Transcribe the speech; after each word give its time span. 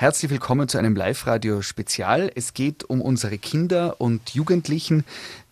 Herzlich 0.00 0.30
willkommen 0.30 0.68
zu 0.68 0.78
einem 0.78 0.94
Live-Radio-Spezial. 0.94 2.30
Es 2.36 2.54
geht 2.54 2.88
um 2.88 3.00
unsere 3.00 3.36
Kinder 3.36 4.00
und 4.00 4.30
Jugendlichen, 4.30 5.02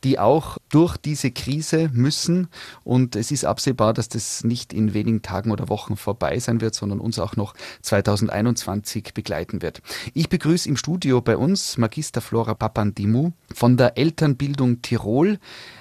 die 0.04 0.21
auch 0.21 0.58
durch 0.71 0.96
diese 0.96 1.33
Krise 1.33 1.91
müssen. 1.92 2.46
Und 2.85 3.17
es 3.17 3.32
ist 3.32 3.45
absehbar, 3.45 3.93
dass 3.93 4.09
das 4.09 4.45
nicht 4.45 4.72
in 4.72 4.95
wenigen 4.95 5.21
Tagen 5.21 5.51
oder 5.51 5.69
Wochen 5.69 5.96
vorbei 5.96 6.38
sein 6.38 6.61
wird, 6.61 6.77
sondern 6.77 7.01
uns 7.01 7.19
auch 7.19 7.35
noch 7.35 7.54
2021 7.82 9.14
begleiten 9.14 9.62
wird. 9.62 9.82
Ich 10.14 10.28
begrüße 10.28 10.69
im 10.69 10.76
Studio 10.76 11.21
bei 11.21 11.37
uns 11.37 11.76
Magister 11.76 12.21
Flora 12.21 12.54
Papandimu 12.54 13.33
von 13.53 13.76
der 13.76 13.99
Elternbildung 13.99 14.81
Tirol. 14.81 15.40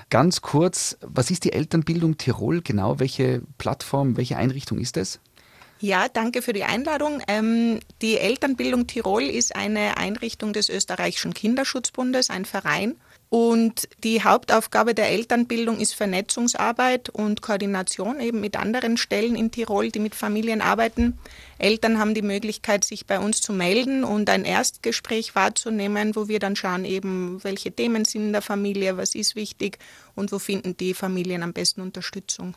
Ganz 0.09 0.41
kurz, 0.41 0.97
was 1.01 1.29
ist 1.29 1.43
die 1.43 1.53
Elternbildung 1.53 2.17
Tirol 2.17 2.63
genau? 2.63 2.97
Welche 2.97 3.43
Plattform, 3.59 4.17
welche 4.17 4.37
Einrichtung 4.37 4.79
ist 4.79 4.97
es? 4.97 5.19
Ja, 5.79 6.07
danke 6.07 6.41
für 6.41 6.53
die 6.53 6.63
Einladung. 6.63 7.21
Ähm, 7.27 7.79
die 8.01 8.17
Elternbildung 8.17 8.87
Tirol 8.87 9.23
ist 9.23 9.55
eine 9.55 9.97
Einrichtung 9.97 10.53
des 10.53 10.69
Österreichischen 10.69 11.33
Kinderschutzbundes, 11.33 12.29
ein 12.29 12.45
Verein. 12.45 12.95
Und 13.29 13.89
die 14.03 14.23
Hauptaufgabe 14.23 14.93
der 14.93 15.09
Elternbildung 15.09 15.79
ist 15.79 15.93
Vernetzungsarbeit 15.93 17.09
und 17.09 17.41
Koordination 17.41 18.21
eben 18.21 18.39
mit 18.39 18.55
anderen 18.55 18.95
Stellen 18.95 19.35
in 19.35 19.51
Tirol, 19.51 19.89
die 19.89 19.99
mit 19.99 20.15
Familien 20.15 20.61
arbeiten. 20.61 21.17
Eltern 21.57 21.99
haben 21.99 22.13
die 22.13 22.21
Möglichkeit, 22.21 22.85
sich 22.85 23.05
bei 23.05 23.19
uns 23.19 23.41
zu 23.41 23.51
melden 23.51 24.05
und 24.05 24.29
ein 24.29 24.45
Erstgespräch 24.45 25.35
wahrzunehmen, 25.35 26.15
wo 26.15 26.29
wir 26.29 26.39
dann 26.39 26.55
schauen 26.55 26.85
eben, 26.85 27.43
welche 27.43 27.71
Themen 27.71 28.05
sind 28.05 28.27
in 28.27 28.31
der 28.31 28.41
Familie, 28.41 28.95
was 28.95 29.15
ist 29.15 29.35
wichtig 29.35 29.79
und 30.13 30.31
wo 30.31 30.39
finden 30.39 30.77
die 30.77 30.93
Familien 30.93 31.43
am 31.43 31.51
besten 31.51 31.81
Unterstützung. 31.81 32.55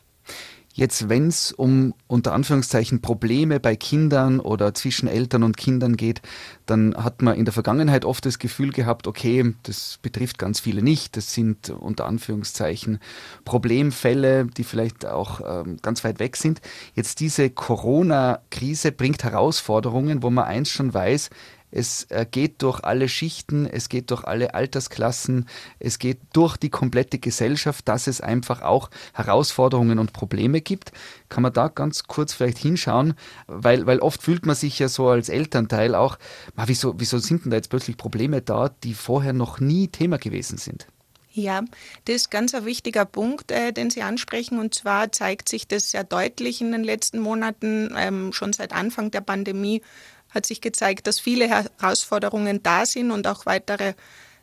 Jetzt, 0.73 1.09
wenn 1.09 1.27
es 1.27 1.51
um 1.51 1.93
unter 2.07 2.33
Anführungszeichen 2.33 3.01
Probleme 3.01 3.59
bei 3.59 3.75
Kindern 3.75 4.39
oder 4.39 4.73
zwischen 4.73 5.07
Eltern 5.07 5.43
und 5.43 5.57
Kindern 5.57 5.97
geht, 5.97 6.21
dann 6.67 6.95
hat 6.95 7.21
man 7.21 7.35
in 7.35 7.45
der 7.45 7.53
Vergangenheit 7.53 8.05
oft 8.05 8.25
das 8.25 8.39
Gefühl 8.39 8.71
gehabt, 8.71 9.07
okay, 9.07 9.55
das 9.63 9.99
betrifft 10.01 10.37
ganz 10.37 10.59
viele 10.59 10.83
nicht. 10.83 11.17
Das 11.17 11.33
sind 11.33 11.71
unter 11.71 12.05
Anführungszeichen 12.05 12.99
Problemfälle, 13.45 14.45
die 14.45 14.63
vielleicht 14.63 15.05
auch 15.05 15.41
ähm, 15.45 15.77
ganz 15.81 16.03
weit 16.03 16.19
weg 16.19 16.37
sind. 16.37 16.61
Jetzt 16.93 17.19
diese 17.19 17.49
Corona-Krise 17.49 18.91
bringt 18.91 19.23
Herausforderungen, 19.23 20.21
wo 20.21 20.29
man 20.29 20.45
eins 20.45 20.69
schon 20.69 20.93
weiß, 20.93 21.29
es 21.71 22.05
äh, 22.09 22.25
geht 22.29 22.61
durch 22.61 22.83
alle 22.83 23.09
Schichten, 23.09 23.65
es 23.65 23.89
geht 23.89 24.11
durch 24.11 24.23
alle 24.23 24.53
Altersklassen, 24.53 25.47
es 25.79 25.99
geht 25.99 26.19
durch 26.33 26.57
die 26.57 26.69
komplette 26.69 27.19
Gesellschaft, 27.19 27.87
dass 27.87 28.07
es 28.07 28.21
einfach 28.21 28.61
auch 28.61 28.89
Herausforderungen 29.13 29.99
und 29.99 30.13
Probleme 30.13 30.61
gibt. 30.61 30.91
Kann 31.29 31.43
man 31.43 31.53
da 31.53 31.67
ganz 31.67 32.03
kurz 32.03 32.33
vielleicht 32.33 32.57
hinschauen, 32.57 33.13
weil, 33.47 33.85
weil 33.85 33.99
oft 33.99 34.21
fühlt 34.21 34.45
man 34.45 34.55
sich 34.55 34.79
ja 34.79 34.87
so 34.87 35.09
als 35.09 35.29
Elternteil 35.29 35.95
auch, 35.95 36.17
wieso, 36.55 36.99
wieso 36.99 37.19
sind 37.19 37.45
denn 37.45 37.51
da 37.51 37.57
jetzt 37.57 37.69
plötzlich 37.69 37.97
Probleme 37.97 38.41
da, 38.41 38.69
die 38.83 38.93
vorher 38.93 39.33
noch 39.33 39.59
nie 39.59 39.87
Thema 39.87 40.17
gewesen 40.17 40.57
sind? 40.57 40.87
Ja, 41.31 41.61
das 42.05 42.15
ist 42.15 42.31
ganz 42.31 42.55
ein 42.55 42.65
wichtiger 42.65 43.05
Punkt, 43.05 43.51
äh, 43.51 43.71
den 43.71 43.91
Sie 43.91 44.01
ansprechen. 44.01 44.59
Und 44.59 44.73
zwar 44.73 45.11
zeigt 45.11 45.47
sich 45.47 45.67
das 45.67 45.91
sehr 45.91 46.03
deutlich 46.03 46.59
in 46.59 46.71
den 46.71 46.83
letzten 46.83 47.19
Monaten, 47.19 47.93
ähm, 47.95 48.33
schon 48.33 48.51
seit 48.51 48.73
Anfang 48.73 49.11
der 49.11 49.21
Pandemie, 49.21 49.81
hat 50.29 50.45
sich 50.45 50.61
gezeigt, 50.61 51.07
dass 51.07 51.19
viele 51.19 51.47
Herausforderungen 51.47 52.61
da 52.63 52.85
sind 52.85 53.11
und 53.11 53.27
auch 53.27 53.45
weitere 53.45 53.93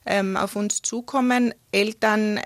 ähm, 0.05 0.37
auf 0.37 0.56
uns 0.56 0.83
zukommen. 0.83 1.55
Eltern 1.73 2.39
äh, 2.39 2.43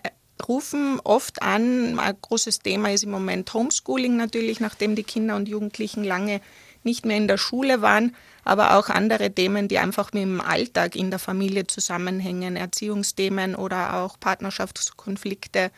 rufen 0.47 1.01
oft 1.05 1.43
an. 1.43 1.99
Ein 1.99 2.17
großes 2.21 2.61
Thema 2.61 2.93
ist 2.93 3.05
im 3.05 3.11
Moment 3.11 3.53
Homeschooling 3.53 4.17
natürlich, 4.17 4.61
nachdem 4.61 4.95
die 4.95 5.05
Kinder 5.05 5.37
und 5.37 5.49
Jugendlichen 5.49 6.05
lange 6.05 6.41
nicht 6.83 7.05
mehr 7.05 7.19
in 7.19 7.29
der 7.29 7.37
Schule 7.37 7.83
waren, 7.83 8.17
aber 8.43 8.79
auch 8.79 8.89
andere 8.89 9.31
Themen, 9.31 9.69
die 9.69 9.79
einfach 9.79 10.13
mit 10.13 10.23
dem 10.23 10.41
Alltag 10.41 10.97
in 10.97 11.11
der 11.11 11.19
Familie 11.19 11.67
zusammenhängen, 11.67 12.57
Erziehungsthemen 12.57 13.55
oder 13.55 13.97
auch 13.97 14.19
Partnerschaftskonflikte. 14.19 15.71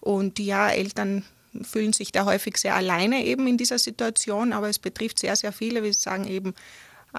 Und 0.00 0.38
ja, 0.38 0.68
Eltern 0.68 1.24
fühlen 1.62 1.92
sich 1.92 2.12
da 2.12 2.24
häufig 2.24 2.58
sehr 2.58 2.76
alleine 2.76 3.24
eben 3.24 3.46
in 3.48 3.56
dieser 3.56 3.78
Situation, 3.78 4.52
aber 4.52 4.68
es 4.68 4.78
betrifft 4.78 5.18
sehr, 5.18 5.34
sehr 5.34 5.52
viele. 5.52 5.82
Wir 5.82 5.92
sagen 5.94 6.28
eben 6.28 6.54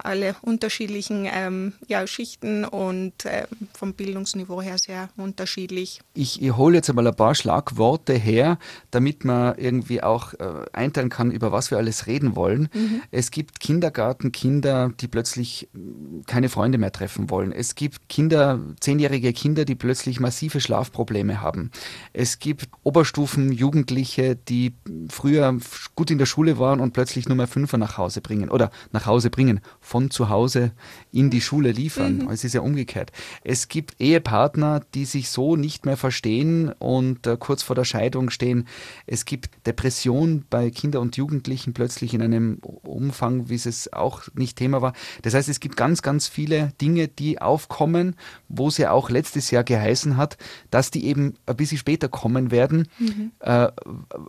alle 0.06 0.35
unterschiedlichen 0.41 1.28
ähm, 1.31 1.74
ja, 1.88 2.06
Schichten 2.08 2.66
und 2.66 3.25
äh, 3.25 3.47
vom 3.74 3.94
Bildungsniveau 3.94 4.62
her 4.62 4.78
sehr 4.78 5.09
unterschiedlich. 5.18 6.02
Ich, 6.13 6.41
ich 6.41 6.56
hole 6.56 6.78
jetzt 6.78 6.90
einmal 6.90 7.08
ein 7.08 7.16
paar 7.16 7.35
Schlagworte 7.35 8.13
her, 8.13 8.58
damit 8.91 9.25
man 9.25 9.58
irgendwie 9.58 10.02
auch 10.02 10.34
äh, 10.34 10.66
einteilen 10.74 11.09
kann, 11.09 11.31
über 11.31 11.52
was 11.52 11.72
wir 11.72 11.78
alles 11.78 12.08
reden 12.08 12.35
wollen. 12.35 12.69
Mhm. 12.74 13.02
Es 13.12 13.31
gibt 13.31 13.59
Kindergartenkinder, 13.59 14.91
die 15.00 15.08
plötzlich 15.08 15.69
mm, 15.74 16.22
keine 16.28 16.50
Freunde 16.50 16.78
mehr 16.78 16.91
treffen 16.91 17.29
wollen. 17.29 17.52
Es 17.52 17.75
gibt 17.75 18.09
Kinder, 18.09 18.59
zehnjährige 18.79 19.34
Kinder, 19.34 19.66
die 19.66 19.75
plötzlich 19.75 20.19
massive 20.19 20.62
Schlafprobleme 20.62 21.41
haben. 21.41 21.72
Es 22.14 22.40
gibt 22.40 22.68
Oberstufen, 22.84 23.52
Jugendliche, 23.52 24.35
die 24.35 24.74
früher 25.09 25.58
gut 25.96 26.12
in 26.12 26.18
der 26.18 26.25
Schule 26.25 26.59
waren 26.59 26.79
und 26.79 26.94
plötzlich 26.94 27.28
nur 27.28 27.38
mehr 27.38 27.47
Fünfer 27.47 27.78
nach 27.78 27.97
Hause 27.97 28.22
bringen 28.22 28.50
oder 28.50 28.72
nach 28.91 29.06
Hause 29.06 29.29
bringen 29.29 29.62
von 29.87 30.11
zu 30.11 30.27
Hause 30.27 30.71
in 31.13 31.29
die 31.29 31.39
Schule 31.39 31.71
liefern. 31.71 32.17
Mhm. 32.17 32.29
Es 32.29 32.43
ist 32.43 32.53
ja 32.53 32.59
umgekehrt. 32.59 33.13
Es 33.43 33.69
gibt 33.69 33.95
Ehepartner, 34.01 34.81
die 34.93 35.05
sich 35.05 35.29
so 35.29 35.55
nicht 35.55 35.85
mehr 35.85 35.95
verstehen 35.95 36.73
und 36.73 37.25
äh, 37.25 37.37
kurz 37.39 37.63
vor 37.63 37.75
der 37.75 37.85
Scheidung 37.85 38.29
stehen. 38.29 38.67
Es 39.05 39.23
gibt 39.23 39.65
Depression 39.65 40.43
bei 40.49 40.69
Kindern 40.71 41.03
und 41.03 41.15
Jugendlichen 41.15 41.73
plötzlich 41.73 42.13
in 42.13 42.21
einem 42.21 42.57
Umfang, 42.83 43.47
wie 43.47 43.55
es 43.55 43.93
auch 43.93 44.23
nicht 44.33 44.57
Thema 44.57 44.81
war. 44.81 44.91
Das 45.21 45.33
heißt, 45.33 45.47
es 45.47 45.61
gibt 45.61 45.77
ganz, 45.77 46.01
ganz 46.01 46.27
viele 46.27 46.73
Dinge, 46.81 47.07
die 47.07 47.41
aufkommen, 47.41 48.17
wo 48.49 48.67
es 48.67 48.77
ja 48.77 48.91
auch 48.91 49.09
letztes 49.09 49.51
Jahr 49.51 49.63
geheißen 49.63 50.17
hat, 50.17 50.37
dass 50.69 50.91
die 50.91 51.05
eben 51.05 51.35
ein 51.45 51.55
bisschen 51.55 51.77
später 51.77 52.09
kommen 52.09 52.51
werden, 52.51 52.89
mhm. 52.99 53.31
äh, 53.39 53.69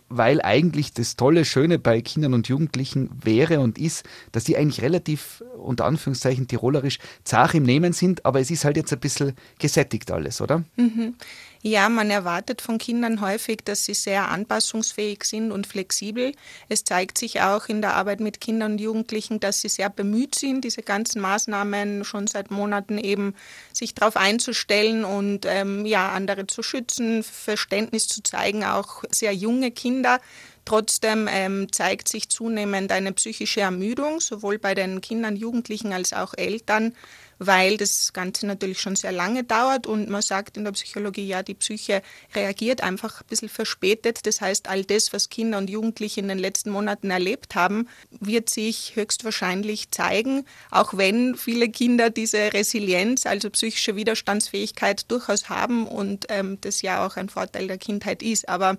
weil 0.09 0.41
eigentlich 0.41 0.95
das 0.95 1.17
tolle, 1.17 1.45
Schöne 1.45 1.81
bei 1.81 2.01
Kindern 2.01 2.35
und 2.35 2.47
Jugendlichen 2.47 3.11
wäre 3.21 3.59
und 3.59 3.77
ist, 3.77 4.05
dass 4.31 4.45
die 4.45 4.57
eigentlich 4.57 4.83
relativ 4.83 5.43
unter 5.57 5.85
Anführungszeichen 5.85 6.49
tirolerisch 6.49 6.99
zart 7.25 7.55
im 7.55 7.63
Nehmen 7.63 7.93
sind, 7.93 8.25
aber 8.25 8.41
es 8.41 8.51
ist 8.51 8.65
halt 8.65 8.77
jetzt 8.77 8.93
ein 8.93 9.01
bisschen 9.01 9.35
gesättigt 9.59 10.11
alles, 10.11 10.41
oder? 10.41 10.65
Mhm. 10.77 11.15
Ja, 11.63 11.89
man 11.89 12.11
erwartet 12.11 12.63
von 12.63 12.79
Kindern 12.79 13.21
häufig, 13.21 13.59
dass 13.65 13.85
sie 13.85 13.95
sehr 13.95 14.29
anpassungsfähig 14.29 15.25
sind 15.25 15.51
und 15.51 15.67
flexibel. 15.67 16.33
Es 16.69 16.85
zeigt 16.85 17.19
sich 17.19 17.41
auch 17.41 17.67
in 17.67 17.83
der 17.83 17.95
Arbeit 17.95 18.21
mit 18.21 18.41
Kindern 18.41 18.73
und 18.73 18.81
Jugendlichen, 18.81 19.41
dass 19.41 19.61
sie 19.61 19.69
sehr 19.69 19.91
bemüht 19.91 20.37
sind, 20.37 20.65
diese 20.65 20.83
ganzen 20.83 21.21
Maßnahmen 21.21 22.05
schon 22.05 22.29
seit 22.29 22.53
Monaten 22.53 22.97
eben 22.97 23.35
sich 23.73 23.95
darauf 23.95 24.17
einzustellen 24.17 25.05
und 25.05 25.47
ähm, 25.47 25.85
ja, 25.85 26.11
andere 26.11 26.47
zu 26.47 26.63
schützen, 26.63 27.25
Verständnis 27.25 28.07
zu 28.07 28.23
zeigen, 28.23 28.65
auch 28.65 29.03
sehr 29.11 29.35
junge 29.35 29.73
Kinder 29.73 30.21
Trotzdem 30.69 31.31
ähm, 31.33 31.73
zeigt 31.73 32.09
sich 32.09 32.29
zunehmend 32.29 32.93
eine 32.93 33.15
psychische 33.15 33.63
Ermüdung, 33.63 34.21
sowohl 34.21 34.59
bei 34.59 34.75
den 34.75 35.01
Kindern, 35.01 35.35
Jugendlichen 35.35 35.95
als 35.95 36.13
auch 36.13 36.35
Eltern, 36.37 36.95
weil 37.39 37.77
das 37.77 38.13
Ganze 38.13 38.47
natürlich 38.47 38.81
schon 38.81 38.97
sehr 38.97 39.13
lange 39.13 39.45
dauert 39.45 39.87
und 39.87 40.09
man 40.09 40.23
sagt 40.23 40.57
in 40.57 40.65
der 40.65 40.73
Psychologie, 40.73 41.27
ja, 41.27 41.43
die 41.43 41.55
Psyche 41.55 42.03
reagiert 42.35 42.83
einfach 42.83 43.21
ein 43.21 43.27
bisschen 43.29 43.49
verspätet. 43.49 44.27
Das 44.27 44.41
heißt, 44.41 44.69
all 44.69 44.85
das, 44.85 45.13
was 45.13 45.29
Kinder 45.29 45.59
und 45.59 45.71
Jugendliche 45.71 46.21
in 46.21 46.29
den 46.29 46.39
letzten 46.39 46.71
Monaten 46.71 47.11
erlebt 47.11 47.55
haben, 47.55 47.89
wird 48.21 48.51
sich 48.51 48.97
höchstwahrscheinlich 48.97 49.91
zeigen, 49.91 50.45
auch 50.71 50.97
wenn 50.97 51.37
viele 51.37 51.69
Kinder 51.69 52.11
diese 52.11 52.53
Resilienz, 52.53 53.27
also 53.27 53.51
psychische 53.51 53.97
Widerstandsfähigkeit 53.97 55.11
durchaus 55.11 55.49
haben 55.49 55.87
und 55.87 56.27
ähm, 56.29 56.59
das 56.61 56.83
ja 56.83 57.07
auch 57.07 57.17
ein 57.17 57.29
Vorteil 57.29 57.67
der 57.67 57.79
Kindheit 57.79 58.23
ist. 58.23 58.49
Aber 58.49 58.77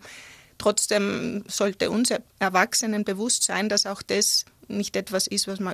Trotzdem 0.59 1.45
sollte 1.47 1.89
uns 1.89 2.13
Erwachsenen 2.37 3.05
bewusst 3.05 3.43
sein, 3.43 3.69
dass 3.69 3.85
auch 3.85 4.01
das 4.01 4.43
nicht 4.67 4.95
etwas 4.97 5.25
ist, 5.25 5.47
was 5.47 5.61
man 5.61 5.73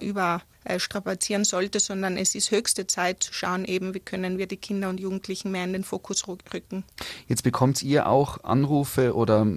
überstrapazieren 0.66 1.44
sollte, 1.44 1.80
sondern 1.80 2.18
es 2.18 2.36
ist 2.36 2.52
höchste 2.52 2.88
Zeit 2.88 3.24
zu 3.24 3.34
schauen, 3.34 3.66
eben, 3.66 3.94
wie 3.94 4.00
können 4.00 4.38
wir 4.38 4.48
die 4.48 4.58
Kinder 4.58 4.90
und 4.90 5.00
Jugendlichen 5.00 5.52
mehr 5.52 5.64
in 5.64 5.74
den 5.74 5.84
Fokus 5.84 6.28
rücken. 6.28 6.84
Jetzt 7.28 7.44
bekommt 7.44 7.84
ihr 7.84 8.08
auch 8.08 8.44
Anrufe 8.44 9.16
oder 9.16 9.48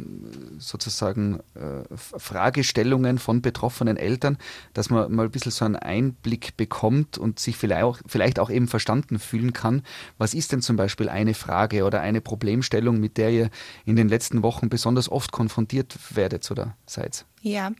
sozusagen 0.59 1.41
äh, 1.55 1.97
Fragestellungen 1.97 3.19
von 3.19 3.43
betroffenen 3.43 3.97
Eltern, 3.97 4.39
dass 4.75 4.91
man 4.91 5.11
mal 5.13 5.25
ein 5.25 5.31
bisschen 5.31 5.53
so 5.53 5.65
einen 5.65 5.77
Einblick 5.77 6.57
bekommt 6.57 7.19
und 7.19 7.39
sich 7.39 7.57
vielleicht 7.57 7.83
auch, 7.83 7.99
vielleicht 8.07 8.39
auch 8.39 8.51
eben 8.51 8.69
verstanden 8.69 9.19
fühlen 9.19 9.53
kann. 9.53 9.83
Was 10.19 10.35
ist 10.35 10.53
denn 10.53 10.63
zum 10.63 10.77
Beispiel 10.77 11.09
eine 11.09 11.35
Frage 11.35 11.85
oder 11.85 12.01
eine 12.01 12.21
Problemstellung, 12.21 13.01
mit 13.01 13.17
der 13.17 13.31
ihr 13.31 13.51
in 13.85 13.97
den 13.97 14.09
letzten 14.09 14.43
Wochen 14.43 14.69
besonders 14.69 15.11
oft 15.11 15.33
konfrontiert 15.33 15.97
werdet 16.15 16.51
oder 16.51 16.77
seid? 16.87 17.25
Ja, 17.41 17.71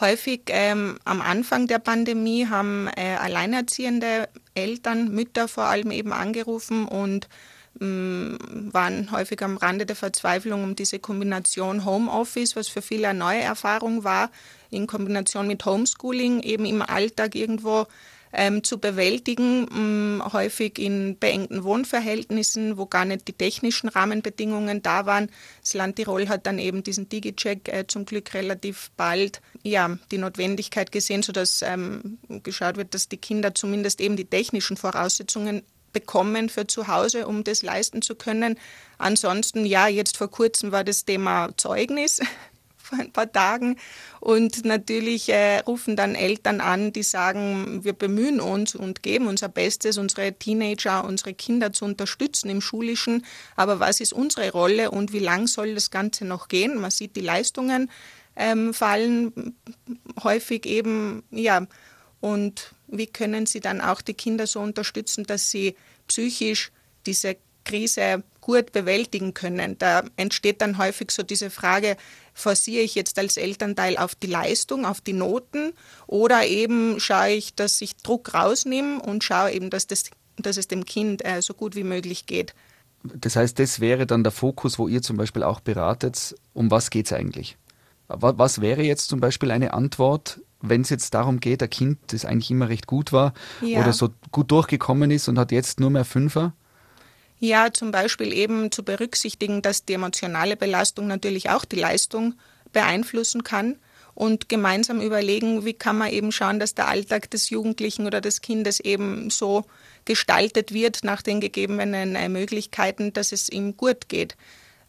häufig 0.00 0.42
ähm, 0.48 0.98
am 1.04 1.22
Anfang 1.22 1.66
der 1.66 1.78
Pandemie 1.78 2.46
haben 2.48 2.75
äh, 2.96 3.16
alleinerziehende 3.16 4.28
Eltern, 4.54 5.08
Mütter 5.12 5.48
vor 5.48 5.64
allem 5.64 5.90
eben 5.90 6.12
angerufen 6.12 6.86
und 6.86 7.28
ähm, 7.80 8.38
waren 8.72 9.10
häufig 9.10 9.42
am 9.42 9.56
Rande 9.56 9.86
der 9.86 9.96
Verzweiflung 9.96 10.64
um 10.64 10.76
diese 10.76 10.98
Kombination 10.98 11.84
Homeoffice, 11.84 12.56
was 12.56 12.68
für 12.68 12.82
viele 12.82 13.08
eine 13.08 13.18
neue 13.18 13.40
Erfahrung 13.40 14.04
war, 14.04 14.30
in 14.70 14.86
Kombination 14.86 15.46
mit 15.46 15.64
Homeschooling 15.64 16.40
eben 16.40 16.64
im 16.64 16.82
Alltag 16.82 17.34
irgendwo 17.34 17.86
ähm, 18.32 18.62
zu 18.62 18.78
bewältigen, 18.78 19.62
mh, 19.62 20.26
mm, 20.26 20.32
häufig 20.32 20.78
in 20.78 21.16
beengten 21.18 21.64
Wohnverhältnissen, 21.64 22.76
wo 22.76 22.86
gar 22.86 23.04
nicht 23.04 23.28
die 23.28 23.32
technischen 23.32 23.88
Rahmenbedingungen 23.88 24.82
da 24.82 25.06
waren. 25.06 25.30
Das 25.62 25.74
Land 25.74 25.96
Tirol 25.96 26.28
hat 26.28 26.46
dann 26.46 26.58
eben 26.58 26.82
diesen 26.82 27.08
Digicheck 27.08 27.68
äh, 27.68 27.86
zum 27.86 28.04
Glück 28.04 28.34
relativ 28.34 28.90
bald 28.96 29.40
ja, 29.62 29.98
die 30.10 30.18
Notwendigkeit 30.18 30.92
gesehen, 30.92 31.22
sodass 31.22 31.62
ähm, 31.62 32.18
geschaut 32.42 32.76
wird, 32.76 32.94
dass 32.94 33.08
die 33.08 33.16
Kinder 33.16 33.54
zumindest 33.54 34.00
eben 34.00 34.16
die 34.16 34.24
technischen 34.24 34.76
Voraussetzungen 34.76 35.62
bekommen 35.92 36.50
für 36.50 36.66
zu 36.66 36.88
Hause, 36.88 37.26
um 37.26 37.42
das 37.42 37.62
leisten 37.62 38.02
zu 38.02 38.14
können. 38.14 38.58
Ansonsten, 38.98 39.64
ja, 39.64 39.88
jetzt 39.88 40.16
vor 40.18 40.30
kurzem 40.30 40.70
war 40.70 40.84
das 40.84 41.06
Thema 41.06 41.48
Zeugnis 41.56 42.20
vor 42.86 42.98
ein 42.98 43.12
paar 43.12 43.30
Tagen. 43.30 43.76
Und 44.20 44.64
natürlich 44.64 45.28
äh, 45.28 45.58
rufen 45.60 45.96
dann 45.96 46.14
Eltern 46.14 46.60
an, 46.60 46.92
die 46.92 47.02
sagen, 47.02 47.84
wir 47.84 47.92
bemühen 47.92 48.40
uns 48.40 48.74
und 48.74 49.02
geben 49.02 49.26
unser 49.26 49.48
Bestes, 49.48 49.98
unsere 49.98 50.32
Teenager, 50.32 51.04
unsere 51.04 51.34
Kinder 51.34 51.72
zu 51.72 51.84
unterstützen 51.84 52.48
im 52.48 52.60
Schulischen. 52.60 53.24
Aber 53.56 53.80
was 53.80 54.00
ist 54.00 54.12
unsere 54.12 54.50
Rolle 54.52 54.90
und 54.90 55.12
wie 55.12 55.18
lang 55.18 55.46
soll 55.46 55.74
das 55.74 55.90
Ganze 55.90 56.24
noch 56.24 56.48
gehen? 56.48 56.80
Man 56.80 56.90
sieht, 56.90 57.16
die 57.16 57.20
Leistungen 57.20 57.90
ähm, 58.36 58.74
fallen 58.74 59.56
häufig 60.22 60.66
eben, 60.66 61.22
ja, 61.30 61.66
und 62.20 62.74
wie 62.88 63.06
können 63.06 63.46
Sie 63.46 63.60
dann 63.60 63.80
auch 63.80 64.00
die 64.00 64.14
Kinder 64.14 64.46
so 64.46 64.60
unterstützen, 64.60 65.24
dass 65.24 65.50
sie 65.50 65.76
psychisch 66.08 66.72
diese 67.06 67.36
Krise 67.64 68.22
gut 68.46 68.70
bewältigen 68.70 69.34
können. 69.34 69.76
Da 69.76 70.04
entsteht 70.14 70.62
dann 70.62 70.78
häufig 70.78 71.10
so 71.10 71.24
diese 71.24 71.50
Frage, 71.50 71.96
forciere 72.32 72.84
ich 72.84 72.94
jetzt 72.94 73.18
als 73.18 73.36
Elternteil 73.36 73.98
auf 73.98 74.14
die 74.14 74.28
Leistung, 74.28 74.86
auf 74.86 75.00
die 75.00 75.14
Noten 75.14 75.72
oder 76.06 76.46
eben 76.46 77.00
schaue 77.00 77.30
ich, 77.30 77.56
dass 77.56 77.80
ich 77.80 77.96
Druck 77.96 78.34
rausnehme 78.34 79.02
und 79.02 79.24
schaue 79.24 79.50
eben, 79.50 79.68
dass, 79.68 79.88
das, 79.88 80.04
dass 80.36 80.58
es 80.58 80.68
dem 80.68 80.84
Kind 80.84 81.24
äh, 81.24 81.42
so 81.42 81.54
gut 81.54 81.74
wie 81.74 81.82
möglich 81.82 82.26
geht. 82.26 82.54
Das 83.02 83.34
heißt, 83.34 83.58
das 83.58 83.80
wäre 83.80 84.06
dann 84.06 84.22
der 84.22 84.30
Fokus, 84.32 84.78
wo 84.78 84.86
ihr 84.86 85.02
zum 85.02 85.16
Beispiel 85.16 85.42
auch 85.42 85.58
beratet, 85.58 86.36
um 86.54 86.70
was 86.70 86.90
geht 86.90 87.06
es 87.06 87.12
eigentlich? 87.12 87.56
Was 88.06 88.60
wäre 88.60 88.82
jetzt 88.84 89.08
zum 89.08 89.18
Beispiel 89.18 89.50
eine 89.50 89.74
Antwort, 89.74 90.40
wenn 90.60 90.82
es 90.82 90.90
jetzt 90.90 91.14
darum 91.14 91.40
geht, 91.40 91.64
ein 91.64 91.70
Kind, 91.70 91.98
das 92.12 92.24
eigentlich 92.24 92.52
immer 92.52 92.68
recht 92.68 92.86
gut 92.86 93.12
war 93.12 93.34
ja. 93.60 93.80
oder 93.80 93.92
so 93.92 94.10
gut 94.30 94.52
durchgekommen 94.52 95.10
ist 95.10 95.26
und 95.26 95.36
hat 95.36 95.50
jetzt 95.50 95.80
nur 95.80 95.90
mehr 95.90 96.04
Fünfer? 96.04 96.52
Ja, 97.46 97.72
zum 97.72 97.92
Beispiel 97.92 98.32
eben 98.32 98.72
zu 98.72 98.82
berücksichtigen, 98.82 99.62
dass 99.62 99.84
die 99.84 99.92
emotionale 99.92 100.56
Belastung 100.56 101.06
natürlich 101.06 101.48
auch 101.48 101.64
die 101.64 101.76
Leistung 101.76 102.34
beeinflussen 102.72 103.44
kann 103.44 103.76
und 104.16 104.48
gemeinsam 104.48 105.00
überlegen, 105.00 105.64
wie 105.64 105.72
kann 105.72 105.96
man 105.96 106.10
eben 106.10 106.32
schauen, 106.32 106.58
dass 106.58 106.74
der 106.74 106.88
Alltag 106.88 107.30
des 107.30 107.50
Jugendlichen 107.50 108.04
oder 108.04 108.20
des 108.20 108.40
Kindes 108.40 108.80
eben 108.80 109.30
so 109.30 109.64
gestaltet 110.06 110.74
wird 110.74 111.04
nach 111.04 111.22
den 111.22 111.40
gegebenen 111.40 112.16
äh, 112.16 112.28
Möglichkeiten, 112.28 113.12
dass 113.12 113.30
es 113.30 113.48
ihm 113.48 113.76
gut 113.76 114.08
geht. 114.08 114.36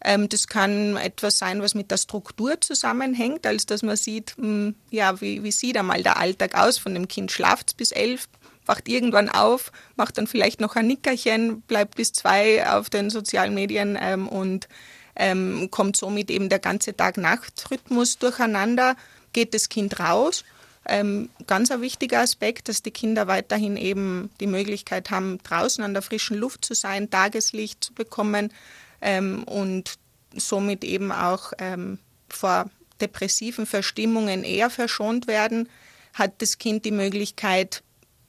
Ähm, 0.04 0.28
das 0.28 0.48
kann 0.48 0.96
etwas 0.96 1.38
sein, 1.38 1.62
was 1.62 1.76
mit 1.76 1.92
der 1.92 1.96
Struktur 1.96 2.60
zusammenhängt, 2.60 3.46
als 3.46 3.66
dass 3.66 3.84
man 3.84 3.96
sieht, 3.96 4.34
hm, 4.36 4.74
ja, 4.90 5.20
wie, 5.20 5.44
wie 5.44 5.52
sieht 5.52 5.76
einmal 5.76 6.02
der 6.02 6.16
Alltag 6.16 6.56
aus 6.56 6.76
von 6.76 6.92
dem 6.94 7.06
Kind? 7.06 7.30
Schlaft 7.30 7.76
bis 7.76 7.92
elf, 7.92 8.28
wacht 8.68 8.88
irgendwann 8.88 9.28
auf, 9.28 9.72
macht 9.96 10.18
dann 10.18 10.26
vielleicht 10.26 10.60
noch 10.60 10.76
ein 10.76 10.86
Nickerchen, 10.86 11.62
bleibt 11.62 11.96
bis 11.96 12.12
zwei 12.12 12.68
auf 12.70 12.90
den 12.90 13.10
sozialen 13.10 13.54
Medien 13.54 13.98
ähm, 14.00 14.28
und 14.28 14.68
ähm, 15.16 15.68
kommt 15.70 15.96
somit 15.96 16.30
eben 16.30 16.48
der 16.48 16.60
ganze 16.60 16.96
Tag-Nacht-Rhythmus 16.96 18.18
durcheinander, 18.18 18.94
geht 19.32 19.54
das 19.54 19.68
Kind 19.68 19.98
raus. 19.98 20.44
Ähm, 20.86 21.28
ganz 21.46 21.70
ein 21.70 21.82
wichtiger 21.82 22.20
Aspekt, 22.20 22.68
dass 22.68 22.82
die 22.82 22.90
Kinder 22.90 23.26
weiterhin 23.26 23.76
eben 23.76 24.30
die 24.40 24.46
Möglichkeit 24.46 25.10
haben, 25.10 25.38
draußen 25.42 25.82
an 25.82 25.92
der 25.92 26.02
frischen 26.02 26.36
Luft 26.36 26.64
zu 26.64 26.74
sein, 26.74 27.10
Tageslicht 27.10 27.82
zu 27.84 27.92
bekommen 27.92 28.52
ähm, 29.00 29.42
und 29.44 29.94
somit 30.34 30.84
eben 30.84 31.10
auch 31.10 31.52
ähm, 31.58 31.98
vor 32.28 32.70
depressiven 33.00 33.66
Verstimmungen 33.66 34.44
eher 34.44 34.70
verschont 34.70 35.26
werden, 35.26 35.68
hat 36.14 36.40
das 36.42 36.58
Kind 36.58 36.84
die 36.84 36.90
Möglichkeit, 36.90 37.82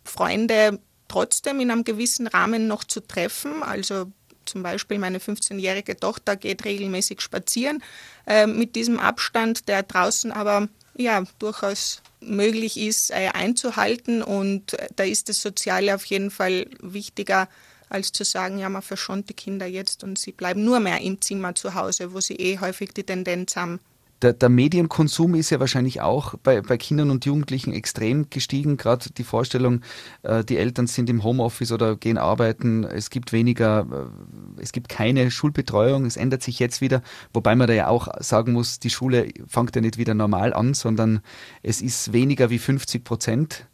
Freunde 0.09 0.79
trotzdem 1.07 1.59
in 1.59 1.71
einem 1.71 1.83
gewissen 1.83 2.27
Rahmen 2.27 2.67
noch 2.67 2.83
zu 2.83 3.01
treffen. 3.01 3.63
Also 3.63 4.11
zum 4.45 4.63
Beispiel 4.63 4.99
meine 4.99 5.19
15-jährige 5.19 5.97
Tochter 5.97 6.35
geht 6.35 6.65
regelmäßig 6.65 7.21
spazieren 7.21 7.83
äh, 8.25 8.47
mit 8.47 8.75
diesem 8.75 8.99
Abstand, 8.99 9.67
der 9.67 9.83
draußen 9.83 10.31
aber 10.31 10.67
ja 10.95 11.23
durchaus 11.39 12.01
möglich 12.19 12.77
ist 12.77 13.11
äh, 13.11 13.29
einzuhalten. 13.33 14.21
Und 14.21 14.73
äh, 14.73 14.87
da 14.95 15.03
ist 15.03 15.29
das 15.29 15.41
Soziale 15.41 15.95
auf 15.95 16.05
jeden 16.05 16.31
Fall 16.31 16.67
wichtiger, 16.81 17.47
als 17.89 18.11
zu 18.11 18.23
sagen, 18.23 18.59
ja, 18.59 18.69
man 18.69 18.81
verschont 18.81 19.29
die 19.29 19.33
Kinder 19.33 19.65
jetzt 19.65 20.03
und 20.03 20.19
sie 20.19 20.31
bleiben 20.31 20.63
nur 20.63 20.79
mehr 20.79 21.01
im 21.01 21.21
Zimmer 21.21 21.55
zu 21.55 21.73
Hause, 21.73 22.13
wo 22.13 22.19
sie 22.19 22.35
eh 22.35 22.59
häufig 22.59 22.93
die 22.93 23.03
Tendenz 23.03 23.55
haben, 23.55 23.79
der, 24.21 24.33
der, 24.33 24.49
Medienkonsum 24.49 25.35
ist 25.35 25.49
ja 25.49 25.59
wahrscheinlich 25.59 26.01
auch 26.01 26.35
bei, 26.43 26.61
bei 26.61 26.77
Kindern 26.77 27.09
und 27.09 27.25
Jugendlichen 27.25 27.73
extrem 27.73 28.29
gestiegen. 28.29 28.77
Gerade 28.77 29.09
die 29.11 29.23
Vorstellung, 29.23 29.81
äh, 30.23 30.43
die 30.43 30.57
Eltern 30.57 30.87
sind 30.87 31.09
im 31.09 31.23
Homeoffice 31.23 31.71
oder 31.71 31.95
gehen 31.95 32.17
arbeiten, 32.17 32.83
es 32.83 33.09
gibt 33.09 33.31
weniger, 33.31 33.87
äh, 33.91 34.61
es 34.61 34.71
gibt 34.71 34.89
keine 34.89 35.31
Schulbetreuung, 35.31 36.05
es 36.05 36.17
ändert 36.17 36.43
sich 36.43 36.59
jetzt 36.59 36.81
wieder, 36.81 37.01
wobei 37.33 37.55
man 37.55 37.67
da 37.67 37.73
ja 37.73 37.87
auch 37.87 38.07
sagen 38.19 38.53
muss, 38.53 38.79
die 38.79 38.89
Schule 38.89 39.29
fängt 39.47 39.75
ja 39.75 39.81
nicht 39.81 39.97
wieder 39.97 40.13
normal 40.13 40.53
an, 40.53 40.73
sondern 40.73 41.21
es 41.63 41.81
ist 41.81 42.11
weniger 42.13 42.49
wie 42.49 42.59
50 42.59 43.03
Prozent. 43.03 43.67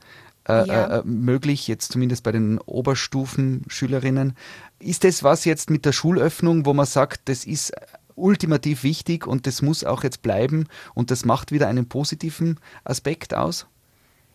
Äh, 0.47 0.67
ja. 0.67 0.99
äh, 0.99 1.01
möglich, 1.05 1.67
jetzt 1.67 1.91
zumindest 1.91 2.23
bei 2.23 2.31
den 2.31 2.59
Oberstufenschülerinnen. 2.59 4.33
Ist 4.77 5.03
das 5.03 5.23
was 5.23 5.43
jetzt 5.43 5.71
mit 5.71 5.85
der 5.85 5.91
Schulöffnung, 5.91 6.67
wo 6.67 6.73
man 6.75 6.85
sagt, 6.85 7.21
das 7.29 7.45
ist 7.45 7.73
ultimativ 8.15 8.83
wichtig 8.83 9.27
und 9.27 9.47
das 9.47 9.61
muss 9.61 9.83
auch 9.83 10.03
jetzt 10.03 10.21
bleiben 10.21 10.67
und 10.93 11.11
das 11.11 11.25
macht 11.25 11.51
wieder 11.51 11.67
einen 11.67 11.87
positiven 11.87 12.59
Aspekt 12.83 13.33
aus? 13.33 13.67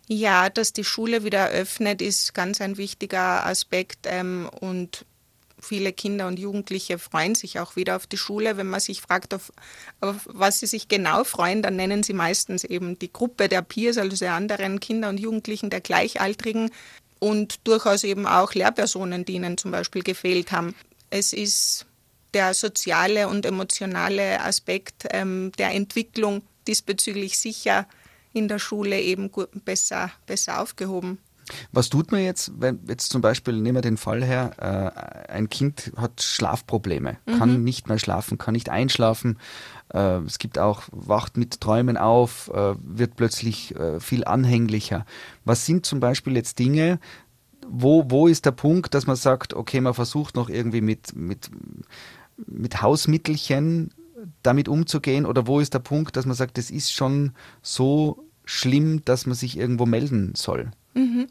Ja, 0.09 0.51
dass 0.51 0.73
die 0.73 0.85
Schule 0.85 1.25
wieder 1.25 1.39
eröffnet, 1.39 2.03
ist 2.03 2.35
ganz 2.35 2.61
ein 2.61 2.77
wichtiger 2.77 3.47
Aspekt 3.47 4.07
ähm, 4.07 4.51
und 4.61 5.07
viele 5.61 5.93
Kinder 5.93 6.27
und 6.27 6.39
Jugendliche 6.39 6.99
freuen 6.99 7.35
sich 7.35 7.61
auch 7.61 7.77
wieder 7.77 7.97
auf 7.97 8.07
die 8.07 8.17
Schule. 8.17 8.57
Wenn 8.57 8.69
man 8.69 8.81
sich 8.81 9.01
fragt, 9.01 9.35
auf, 9.35 9.53
auf, 10.01 10.17
was 10.25 10.61
sie 10.61 10.67
sich 10.67 10.89
genau 10.89 11.25
freuen, 11.25 11.63
dann 11.63 11.77
nennen 11.77 12.03
sie 12.03 12.13
meistens 12.13 12.65
eben 12.65 12.99
die 12.99 13.13
Gruppe 13.13 13.49
der 13.49 13.63
Peers, 13.63 13.99
also 13.99 14.17
der 14.17 14.35
anderen 14.35 14.81
Kinder 14.81 15.09
und 15.09 15.21
Jugendlichen, 15.21 15.71
der 15.71 15.81
Gleichaltrigen 15.81 16.71
und 17.19 17.67
durchaus 17.69 18.03
eben 18.03 18.27
auch 18.27 18.55
Lehrpersonen, 18.55 19.25
die 19.25 19.35
ihnen 19.35 19.59
zum 19.59 19.71
Beispiel 19.71 20.03
gefehlt 20.03 20.53
haben. 20.53 20.75
Es 21.11 21.33
ist 21.33 21.87
der 22.35 22.55
soziale 22.55 23.29
und 23.29 23.47
emotionale 23.47 24.41
Aspekt 24.43 25.07
ähm, 25.11 25.53
der 25.59 25.75
Entwicklung 25.75 26.43
diesbezüglich 26.67 27.39
sicher 27.39 27.87
in 28.33 28.49
der 28.49 28.59
Schule 28.59 29.01
eben 29.01 29.33
gut, 29.33 29.49
besser, 29.65 30.11
besser 30.27 30.61
aufgehoben. 30.61 31.19
Was 31.73 31.89
tut 31.89 32.13
man 32.13 32.23
jetzt, 32.23 32.53
wenn 32.59 32.79
jetzt 32.87 33.11
zum 33.11 33.23
Beispiel, 33.23 33.55
nehmen 33.55 33.77
wir 33.77 33.83
den 33.83 33.97
Fall 33.97 34.25
her, 34.25 34.53
äh, 35.27 35.33
ein 35.33 35.49
Kind 35.49 35.93
hat 35.97 36.23
Schlafprobleme, 36.23 37.17
mhm. 37.27 37.39
kann 37.39 37.65
nicht 37.65 37.89
mehr 37.89 37.99
schlafen, 37.99 38.39
kann 38.39 38.53
nicht 38.53 38.69
einschlafen, 38.69 39.39
äh, 39.93 40.19
es 40.19 40.39
gibt 40.39 40.59
auch, 40.59 40.83
wacht 40.93 41.37
mit 41.37 41.61
Träumen 41.61 41.97
auf, 41.97 42.51
äh, 42.55 42.75
wird 42.83 43.17
plötzlich 43.17 43.75
äh, 43.77 44.01
viel 44.01 44.25
anhänglicher. 44.25 45.05
Was 45.45 45.67
sind 45.67 45.87
zum 45.87 46.01
Beispiel 46.01 46.37
jetzt 46.37 46.59
Dinge, 46.59 47.01
wo, 47.69 48.05
wo 48.09 48.27
ist 48.27 48.47
der 48.47 48.53
Punkt, 48.53 48.95
dass 48.95 49.07
man 49.07 49.17
sagt, 49.17 49.55
okay, 49.55 49.81
man 49.81 49.95
versucht 49.95 50.37
noch 50.37 50.49
irgendwie 50.49 50.81
mit, 50.81 51.15
mit 51.15 51.51
mit 52.47 52.83
Hausmittelchen 52.83 53.93
damit 54.43 54.69
umzugehen? 54.69 55.27
Oder 55.27 55.47
wo 55.47 55.61
ist 55.61 55.75
der 55.75 55.79
Punkt, 55.81 56.17
dass 56.17 56.27
man 56.27 56.37
sagt, 56.37 56.59
das 56.59 56.71
ist 56.71 56.93
schon 56.93 57.33
so 57.63 58.25
schlimm, 58.45 59.05
dass 59.05 59.27
man 59.27 59.35
sich 59.35 59.57
irgendwo 59.57 59.87
melden 59.87 60.35
soll? 60.35 60.71
Mhm. 60.95 61.27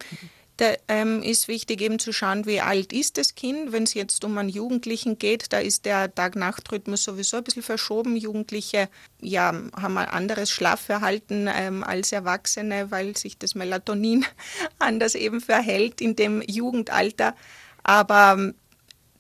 Da 0.59 0.73
ähm, 0.89 1.23
ist 1.23 1.47
wichtig 1.47 1.79
eben 1.79 1.99
zu 1.99 2.11
schauen, 2.11 2.45
wie 2.45 2.59
alt 2.59 2.91
ist 2.91 3.17
das 3.17 3.35
Kind. 3.35 3.71
Wenn 3.71 3.83
es 3.83 3.93
jetzt 3.93 4.25
um 4.25 4.37
einen 4.37 4.49
Jugendlichen 4.49 5.17
geht, 5.17 5.53
da 5.53 5.59
ist 5.59 5.85
der 5.85 6.13
Tag-Nacht-Rhythmus 6.13 7.01
sowieso 7.01 7.37
ein 7.37 7.45
bisschen 7.45 7.63
verschoben. 7.63 8.17
Jugendliche 8.17 8.89
ja, 9.21 9.53
haben 9.53 9.97
ein 9.97 10.09
anderes 10.09 10.51
Schlafverhalten 10.51 11.49
ähm, 11.49 11.85
als 11.85 12.11
Erwachsene, 12.11 12.91
weil 12.91 13.15
sich 13.15 13.37
das 13.37 13.55
Melatonin 13.55 14.25
anders 14.79 15.15
eben 15.15 15.39
verhält 15.39 16.01
in 16.01 16.17
dem 16.17 16.41
Jugendalter. 16.45 17.35
Aber 17.83 18.53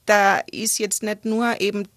da 0.09 0.39
ist 0.51 0.79
jetzt 0.79 1.03
nicht 1.03 1.25
nur 1.25 1.61
eben 1.61 1.87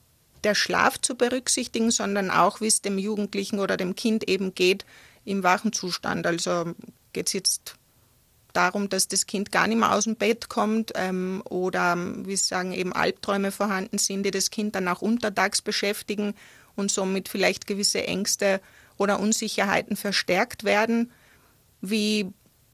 der 0.45 0.54
Schlaf 0.54 1.00
zu 1.00 1.14
berücksichtigen, 1.14 1.90
sondern 1.90 2.31
auch, 2.31 2.61
wie 2.61 2.66
es 2.66 2.83
dem 2.83 2.99
Jugendlichen 2.99 3.59
oder 3.59 3.76
dem 3.76 3.95
Kind 3.95 4.28
eben 4.28 4.54
geht 4.54 4.85
im 5.25 5.42
wachen 5.42 5.73
Zustand. 5.73 6.26
Also 6.26 6.75
geht 7.12 7.28
es 7.28 7.33
jetzt 7.33 7.76
darum, 8.52 8.90
dass 8.90 9.09
das 9.09 9.26
Kind 9.26 9.50
gar 9.50 9.66
nicht 9.66 9.78
mehr 9.78 9.95
aus 9.95 10.04
dem 10.04 10.16
Bett 10.16 10.50
kommt 10.50 10.92
ähm, 10.95 11.42
oder, 11.49 11.97
wie 11.97 12.37
Sie 12.37 12.47
sagen, 12.47 12.73
eben 12.73 12.92
Albträume 12.92 13.50
vorhanden 13.50 13.97
sind, 13.97 14.25
die 14.25 14.31
das 14.31 14.50
Kind 14.50 14.75
dann 14.75 14.88
auch 14.88 15.00
untertags 15.00 15.62
beschäftigen 15.62 16.35
und 16.76 16.90
somit 16.90 17.31
vielleicht 17.31 17.66
gewisse 17.66 18.07
Ängste 18.07 18.61
oder 18.99 19.21
Unsicherheiten 19.21 19.97
verstärkt 19.97 20.64
werden. 20.64 21.12
Wie 21.81 22.31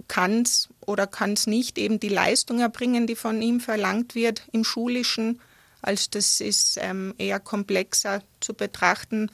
kann 0.09 0.43
es 0.43 0.69
oder 0.87 1.07
kann 1.07 1.35
es 1.35 1.47
nicht 1.47 1.79
eben 1.79 2.01
die 2.01 2.09
Leistung 2.09 2.61
erbringen, 2.61 3.07
die 3.07 3.17
von 3.17 3.41
ihm 3.41 3.61
verlangt 3.61 4.15
wird 4.15 4.43
im 4.53 4.65
Schulischen. 4.65 5.41
Also 5.83 6.09
das 6.11 6.41
ist 6.41 6.79
ähm, 6.81 7.15
eher 7.19 7.39
komplexer 7.39 8.23
zu 8.41 8.55
betrachten. 8.55 9.31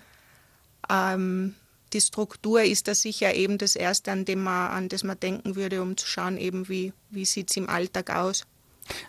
Ähm, 0.90 1.54
die 1.92 2.00
Struktur 2.00 2.62
ist 2.62 2.88
da 2.88 2.94
sicher 2.94 3.34
eben 3.34 3.56
das 3.56 3.76
Erste, 3.76 4.10
an, 4.10 4.24
dem 4.24 4.42
man, 4.42 4.70
an 4.70 4.88
das 4.88 5.04
man 5.04 5.18
denken 5.18 5.54
würde, 5.54 5.80
um 5.80 5.96
zu 5.96 6.06
schauen, 6.06 6.36
eben 6.36 6.68
wie, 6.68 6.92
wie 7.10 7.24
sieht 7.24 7.50
es 7.50 7.56
im 7.56 7.68
Alltag 7.68 8.10
aus. 8.10 8.44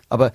Aber 0.08 0.32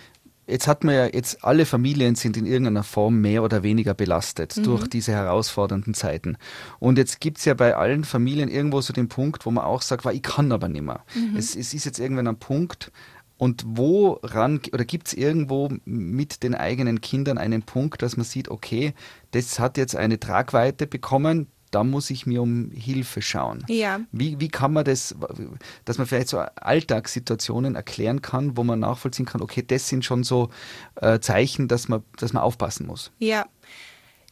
Jetzt 0.52 0.68
hat 0.68 0.84
man 0.84 0.96
ja 0.96 1.06
jetzt 1.08 1.44
alle 1.44 1.66
Familien 1.66 2.16
sind 2.16 2.36
in 2.36 2.46
irgendeiner 2.46 2.84
Form 2.84 3.22
mehr 3.22 3.42
oder 3.42 3.64
weniger 3.64 3.94
belastet 3.94 4.58
mhm. 4.58 4.64
durch 4.64 4.88
diese 4.88 5.14
herausfordernden 5.14 5.94
Zeiten. 5.94 6.38
Und 6.80 6.98
jetzt 6.98 7.22
gibt 7.22 7.38
es 7.38 7.46
ja 7.46 7.54
bei 7.54 7.76
allen 7.76 8.04
Familien 8.04 8.50
irgendwo 8.50 8.82
so 8.82 8.92
den 8.92 9.08
Punkt, 9.08 9.46
wo 9.46 9.52
man 9.52 9.64
auch 9.64 9.82
sagt, 9.82 10.06
ich 10.06 10.22
kann 10.22 10.52
aber 10.52 10.68
nicht 10.68 10.84
mehr. 10.84 11.04
Mhm. 11.16 11.38
Es, 11.38 11.56
es 11.56 11.74
ist 11.74 11.86
jetzt 11.86 12.00
irgendwann 12.00 12.28
ein 12.28 12.38
Punkt, 12.38 12.92
und 13.42 13.64
woran 13.66 14.60
oder 14.72 14.86
gibt 14.86 15.08
es 15.08 15.14
irgendwo 15.16 15.70
mit 15.84 16.44
den 16.44 16.54
eigenen 16.54 17.02
Kindern 17.02 17.40
einen 17.40 17.64
Punkt, 17.64 18.04
dass 18.04 18.16
man 18.16 18.24
sieht, 18.24 18.50
okay, 18.50 18.94
das 19.32 19.58
hat 19.58 19.78
jetzt 19.78 19.96
eine 19.96 20.20
Tragweite 20.20 20.86
bekommen, 20.86 21.48
da 21.72 21.84
muss 21.84 22.10
ich 22.10 22.26
mir 22.26 22.42
um 22.42 22.72
Hilfe 22.72 23.22
schauen. 23.22 23.66
Ja. 23.68 24.02
Wie, 24.12 24.40
wie 24.40 24.50
kann 24.50 24.74
man 24.74 24.86
das, 24.86 25.16
dass 25.86 25.98
man 25.98 26.06
vielleicht 26.06 26.28
so 26.28 26.38
Alltagssituationen 26.38 27.76
erklären 27.76 28.22
kann, 28.22 28.58
wo 28.58 28.64
man 28.64 28.80
nachvollziehen 28.80 29.26
kann, 29.26 29.42
okay, 29.42 29.64
das 29.66 29.88
sind 29.88 30.06
schon 30.06 30.24
so 30.24 30.50
äh, 30.96 31.20
Zeichen, 31.20 31.68
dass 31.68 31.88
man, 31.88 32.04
dass 32.18 32.34
man 32.34 32.44
aufpassen 32.44 32.86
muss. 32.86 33.12
Ja. 33.20 33.46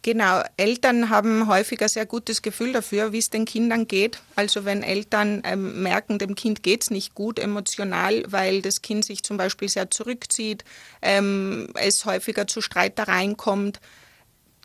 Genau, 0.02 0.42
Eltern 0.56 1.10
haben 1.10 1.48
häufig 1.48 1.82
ein 1.82 1.90
sehr 1.90 2.06
gutes 2.06 2.42
Gefühl 2.42 2.72
dafür, 2.72 3.12
wie 3.12 3.18
es 3.18 3.30
den 3.30 3.44
Kindern 3.44 3.86
geht. 3.86 4.22
Also 4.38 4.64
wenn 4.64 4.82
Eltern 4.82 5.42
ähm, 5.44 5.84
merken, 5.84 6.20
dem 6.20 6.36
Kind 6.36 6.64
geht 6.64 6.84
es 6.84 6.90
nicht 6.90 7.16
gut 7.16 7.38
emotional, 7.38 8.24
weil 8.28 8.62
das 8.62 8.82
Kind 8.82 9.04
sich 9.04 9.24
zum 9.24 9.36
Beispiel 9.36 9.68
sehr 9.68 9.92
zurückzieht, 9.92 10.64
ähm, 11.02 11.68
es 11.74 12.06
häufiger 12.06 12.48
zu 12.48 12.62
Streitereien 12.62 13.36
kommt, 13.36 13.82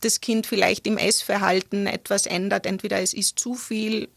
das 0.05 0.21
Kind 0.21 0.47
vielleicht 0.47 0.87
im 0.87 0.99
Essverhalten 0.99 1.87
etwas 1.87 2.27
ändert. 2.27 2.67
Entweder 2.67 3.01
es 3.01 3.15
isst 3.15 3.39
zu 3.39 3.55
viel 3.55 4.09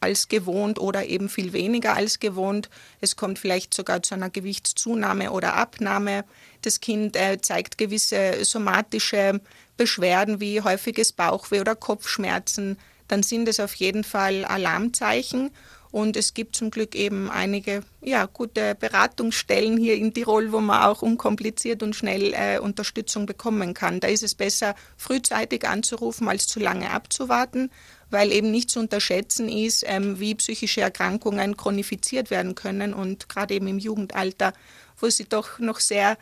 als 0.00 0.28
gewohnt 0.28 0.78
oder 0.78 1.06
eben 1.06 1.28
viel 1.28 1.52
weniger 1.52 1.96
als 1.96 2.20
gewohnt. 2.20 2.68
Es 3.00 3.16
kommt 3.16 3.38
vielleicht 3.38 3.72
sogar 3.72 4.02
zu 4.02 4.14
einer 4.14 4.30
Gewichtszunahme 4.30 5.32
oder 5.32 5.54
Abnahme. 5.54 6.24
Das 6.62 6.80
Kind 6.80 7.16
äh, 7.16 7.40
zeigt 7.40 7.78
gewisse 7.78 8.44
somatische 8.44 9.40
Beschwerden 9.76 10.40
wie 10.40 10.60
häufiges 10.60 11.12
Bauchweh 11.12 11.60
oder 11.60 11.74
Kopfschmerzen. 11.74 12.78
Dann 13.08 13.22
sind 13.22 13.48
es 13.48 13.60
auf 13.60 13.74
jeden 13.74 14.04
Fall 14.04 14.44
Alarmzeichen. 14.44 15.50
Und 15.94 16.16
es 16.16 16.34
gibt 16.34 16.56
zum 16.56 16.72
Glück 16.72 16.96
eben 16.96 17.30
einige 17.30 17.84
ja, 18.02 18.26
gute 18.26 18.74
Beratungsstellen 18.74 19.76
hier 19.76 19.94
in 19.94 20.12
Tirol, 20.12 20.50
wo 20.50 20.58
man 20.58 20.82
auch 20.82 21.02
unkompliziert 21.02 21.84
und 21.84 21.94
schnell 21.94 22.34
äh, 22.34 22.58
Unterstützung 22.58 23.26
bekommen 23.26 23.74
kann. 23.74 24.00
Da 24.00 24.08
ist 24.08 24.24
es 24.24 24.34
besser, 24.34 24.74
frühzeitig 24.96 25.68
anzurufen, 25.68 26.28
als 26.28 26.48
zu 26.48 26.58
lange 26.58 26.90
abzuwarten, 26.90 27.70
weil 28.10 28.32
eben 28.32 28.50
nicht 28.50 28.70
zu 28.70 28.80
unterschätzen 28.80 29.48
ist, 29.48 29.84
ähm, 29.86 30.18
wie 30.18 30.34
psychische 30.34 30.80
Erkrankungen 30.80 31.56
chronifiziert 31.56 32.28
werden 32.28 32.56
können 32.56 32.92
und 32.92 33.28
gerade 33.28 33.54
eben 33.54 33.68
im 33.68 33.78
Jugendalter, 33.78 34.52
wo 34.98 35.08
sie 35.08 35.26
doch 35.26 35.60
noch 35.60 35.78
sehr 35.78 36.18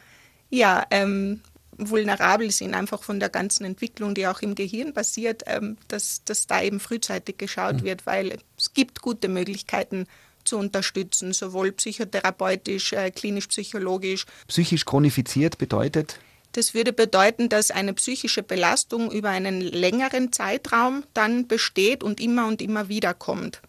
ja, 0.50 0.84
ähm, 0.90 1.40
vulnerabel 1.78 2.50
sind, 2.50 2.74
einfach 2.74 3.02
von 3.02 3.20
der 3.20 3.30
ganzen 3.30 3.64
Entwicklung, 3.64 4.14
die 4.14 4.26
auch 4.26 4.42
im 4.42 4.54
Gehirn 4.54 4.92
passiert, 4.92 5.44
ähm, 5.46 5.78
dass, 5.88 6.24
dass 6.24 6.46
da 6.46 6.60
eben 6.60 6.78
frühzeitig 6.78 7.38
geschaut 7.38 7.76
mhm. 7.76 7.84
wird, 7.84 8.04
weil 8.04 8.38
es 8.62 8.72
gibt 8.74 9.02
gute 9.02 9.28
Möglichkeiten 9.28 10.06
zu 10.44 10.56
unterstützen, 10.56 11.32
sowohl 11.32 11.72
psychotherapeutisch, 11.72 12.92
äh, 12.92 13.10
klinisch-psychologisch. 13.10 14.24
Psychisch 14.46 14.84
chronifiziert 14.84 15.58
bedeutet? 15.58 16.20
Das 16.52 16.72
würde 16.72 16.92
bedeuten, 16.92 17.48
dass 17.48 17.72
eine 17.72 17.92
psychische 17.94 18.44
Belastung 18.44 19.10
über 19.10 19.30
einen 19.30 19.60
längeren 19.60 20.32
Zeitraum 20.32 21.02
dann 21.12 21.48
besteht 21.48 22.04
und 22.04 22.20
immer 22.20 22.46
und 22.46 22.62
immer 22.62 22.88
wieder 22.88 23.14
kommt. 23.14 23.62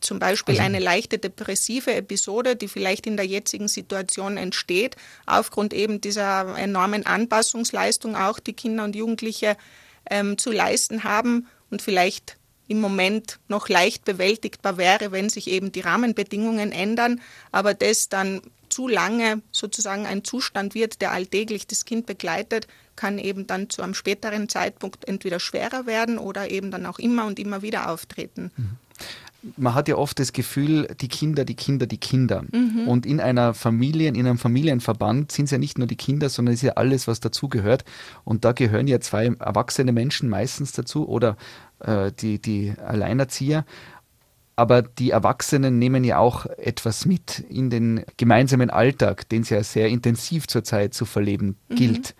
Zum 0.00 0.18
Beispiel 0.18 0.56
also, 0.56 0.66
eine 0.66 0.78
leichte 0.78 1.18
depressive 1.18 1.94
Episode, 1.94 2.54
die 2.54 2.68
vielleicht 2.68 3.06
in 3.06 3.16
der 3.16 3.26
jetzigen 3.26 3.66
Situation 3.66 4.36
entsteht, 4.36 4.96
aufgrund 5.26 5.72
eben 5.72 6.02
dieser 6.02 6.56
enormen 6.58 7.06
Anpassungsleistung 7.06 8.14
auch, 8.14 8.40
die 8.40 8.52
Kinder 8.52 8.84
und 8.84 8.94
Jugendliche 8.94 9.56
ähm, 10.10 10.36
zu 10.36 10.52
leisten 10.52 11.04
haben 11.04 11.48
und 11.70 11.82
vielleicht 11.82 12.37
im 12.68 12.80
Moment 12.80 13.38
noch 13.48 13.68
leicht 13.68 14.04
bewältigbar 14.04 14.76
wäre, 14.76 15.10
wenn 15.10 15.28
sich 15.28 15.48
eben 15.48 15.72
die 15.72 15.80
Rahmenbedingungen 15.80 16.70
ändern, 16.70 17.20
aber 17.50 17.74
das 17.74 18.08
dann 18.08 18.42
zu 18.68 18.86
lange 18.86 19.40
sozusagen 19.50 20.06
ein 20.06 20.24
Zustand 20.24 20.74
wird, 20.74 21.00
der 21.00 21.12
alltäglich 21.12 21.66
das 21.66 21.84
Kind 21.84 22.06
begleitet, 22.06 22.68
kann 22.96 23.18
eben 23.18 23.46
dann 23.46 23.70
zu 23.70 23.82
einem 23.82 23.94
späteren 23.94 24.48
Zeitpunkt 24.48 25.08
entweder 25.08 25.40
schwerer 25.40 25.86
werden 25.86 26.18
oder 26.18 26.50
eben 26.50 26.70
dann 26.70 26.84
auch 26.84 26.98
immer 26.98 27.26
und 27.26 27.38
immer 27.38 27.62
wieder 27.62 27.90
auftreten. 27.90 28.50
Mhm 28.56 28.76
man 29.56 29.74
hat 29.74 29.88
ja 29.88 29.96
oft 29.96 30.18
das 30.18 30.32
Gefühl, 30.32 30.88
die 31.00 31.08
Kinder, 31.08 31.44
die 31.44 31.54
Kinder, 31.54 31.86
die 31.86 31.98
Kinder. 31.98 32.44
Mhm. 32.52 32.86
Und 32.86 33.06
in 33.06 33.20
einer 33.20 33.54
Familie, 33.54 34.08
in 34.08 34.16
einem 34.16 34.38
Familienverband 34.38 35.32
sind 35.32 35.46
es 35.46 35.50
ja 35.50 35.58
nicht 35.58 35.78
nur 35.78 35.86
die 35.86 35.96
Kinder, 35.96 36.28
sondern 36.28 36.54
es 36.54 36.62
ist 36.62 36.66
ja 36.68 36.72
alles, 36.74 37.08
was 37.08 37.20
dazugehört. 37.20 37.84
Und 38.24 38.44
da 38.44 38.52
gehören 38.52 38.86
ja 38.86 39.00
zwei 39.00 39.26
erwachsene 39.26 39.92
Menschen 39.92 40.28
meistens 40.28 40.72
dazu 40.72 41.08
oder 41.08 41.36
äh, 41.80 42.12
die, 42.12 42.40
die 42.40 42.74
Alleinerzieher. 42.84 43.64
Aber 44.56 44.82
die 44.82 45.10
Erwachsenen 45.10 45.78
nehmen 45.78 46.02
ja 46.02 46.18
auch 46.18 46.46
etwas 46.46 47.06
mit 47.06 47.38
in 47.48 47.70
den 47.70 48.04
gemeinsamen 48.16 48.70
Alltag, 48.70 49.28
den 49.28 49.42
es 49.42 49.50
ja 49.50 49.62
sehr 49.62 49.88
intensiv 49.88 50.48
zurzeit 50.48 50.94
zu 50.94 51.04
verleben 51.04 51.56
mhm. 51.68 51.74
gilt. 51.76 52.14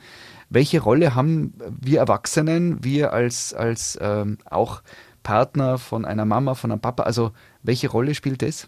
Welche 0.50 0.80
Rolle 0.80 1.14
haben 1.14 1.52
wir 1.80 1.99
Erwachsenen, 1.99 2.82
wir 2.82 3.12
als, 3.12 3.52
als 3.52 3.99
ähm, 4.00 4.38
auch 4.44 4.82
Partner, 5.28 5.76
von 5.76 6.06
einer 6.06 6.25
Mama, 6.25 6.54
von 6.54 6.73
einem 6.73 6.80
Papa? 6.80 7.02
Also 7.02 7.32
welche 7.62 7.90
Rolle 7.90 8.14
spielt 8.14 8.40
das? 8.40 8.66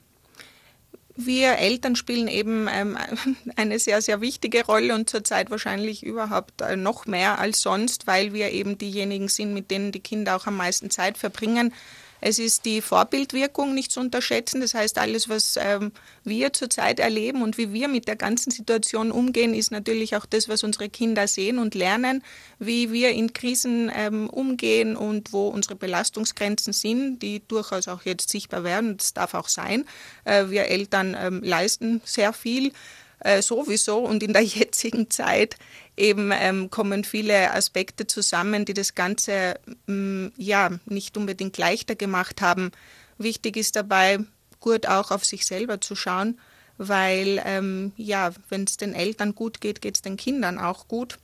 Wir 1.17 1.57
Eltern 1.57 1.97
spielen 1.97 2.29
eben 2.29 2.69
ähm, 2.71 2.99
eine 3.57 3.79
sehr, 3.79 4.03
sehr 4.03 4.21
wichtige 4.21 4.67
Rolle 4.67 4.95
und 4.95 5.09
zurzeit 5.09 5.51
wahrscheinlich 5.51 6.03
überhaupt 6.03 6.61
äh, 6.61 6.77
noch 6.77 7.07
mehr 7.07 7.39
als 7.39 7.63
sonst, 7.63 8.07
weil 8.07 8.35
wir 8.35 8.51
eben 8.51 8.77
diejenigen 8.77 9.29
sind, 9.29 9.55
mit 9.55 9.71
denen 9.71 9.91
die 9.91 10.01
Kinder 10.01 10.37
auch 10.37 10.47
am 10.47 10.59
meisten 10.59 10.91
Zeit 10.91 11.17
verbringen. 11.17 11.73
Es 12.21 12.39
ist 12.39 12.65
die 12.65 12.81
Vorbildwirkung 12.81 13.75
nicht 13.75 13.93
zu 13.93 14.01
unterschätzen. 14.01 14.61
Das 14.61 14.75
heißt, 14.75 14.99
alles, 14.99 15.29
was 15.29 15.59
ähm, 15.61 15.93
wir 16.25 16.53
zurzeit 16.53 17.01
erleben 17.01 17.43
und 17.43 17.59
wie 17.59 17.73
wir 17.73 17.89
mit 17.89 18.09
der 18.09 18.17
ganzen 18.17 18.51
Situation 18.51 19.11
umgehen, 19.11 19.55
ist 19.55 19.71
natürlich 19.71 20.17
auch 20.17 20.27
das, 20.27 20.49
was 20.49 20.63
unsere 20.63 20.89
Kinder 20.89 21.27
sehen 21.27 21.59
und 21.59 21.75
lernen, 21.75 22.23
wie 22.59 22.93
wir 22.93 23.11
in 23.11 23.33
Krisen 23.33 23.91
ähm, 23.95 24.29
umgehen 24.29 24.97
und 24.97 25.33
wo 25.33 25.49
unsere 25.49 25.77
Belastungsgrenzen 25.77 26.73
sind, 26.73 27.21
die 27.21 27.43
durchaus 27.47 27.89
auch 27.89 28.03
jetzt 28.03 28.31
sichtbar 28.31 28.65
werden. 28.65 28.97
Das 28.97 29.15
darf 29.15 29.35
auch 29.35 29.49
sein. 29.49 29.85
Äh, 30.25 30.49
wir 30.49 30.67
Eltern 30.67 31.17
ähm, 31.19 31.41
leisten 31.43 32.01
sehr 32.05 32.33
viel 32.33 32.73
äh, 33.21 33.43
sowieso 33.43 33.99
und 33.99 34.23
in 34.23 34.33
der 34.33 34.43
jetzigen 34.45 35.11
Zeit 35.11 35.57
eben 35.97 36.33
ähm, 36.33 36.71
kommen 36.71 37.05
viele 37.05 37.53
Aspekte 37.53 38.07
zusammen, 38.07 38.65
die 38.65 38.75
das 38.75 38.95
Ganze 38.95 39.59
mm, 39.87 40.29
ja 40.37 40.71
nicht 40.87 41.17
unbedingt 41.17 41.57
leichter 41.59 41.95
gemacht 41.95 42.41
haben. 42.41 42.73
Wichtig 43.19 43.57
ist 43.57 43.77
dabei, 43.77 44.19
gut 44.61 44.87
auch 44.87 45.11
auf 45.11 45.25
sich 45.25 45.47
selber 45.47 45.81
zu 45.81 45.95
schauen, 45.95 46.41
weil 46.79 47.43
ähm, 47.45 47.93
ja, 47.97 48.31
wenn 48.49 48.65
es 48.65 48.77
den 48.77 48.95
Eltern 48.95 49.35
gut 49.35 49.61
geht, 49.61 49.81
geht 49.81 49.97
es 49.97 50.03
den 50.03 50.17
Kindern 50.17 50.59
auch 50.59 50.89
gut. 50.89 51.19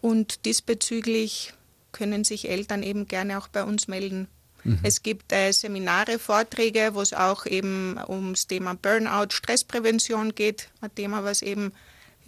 Und 0.00 0.44
diesbezüglich 0.44 1.52
können 1.92 2.24
sich 2.24 2.48
Eltern 2.48 2.82
eben 2.82 3.06
gerne 3.06 3.38
auch 3.38 3.48
bei 3.48 3.64
uns 3.64 3.88
melden. 3.88 4.28
Mhm. 4.64 4.80
Es 4.82 5.02
gibt 5.02 5.32
äh, 5.32 5.52
Seminare, 5.52 6.18
Vorträge, 6.18 6.90
wo 6.94 7.00
es 7.00 7.12
auch 7.12 7.46
eben 7.46 7.98
ums 8.08 8.46
Thema 8.46 8.74
Burnout, 8.74 9.30
Stressprävention 9.30 10.34
geht, 10.34 10.68
ein 10.80 10.94
Thema, 10.94 11.24
was 11.24 11.42
eben 11.42 11.72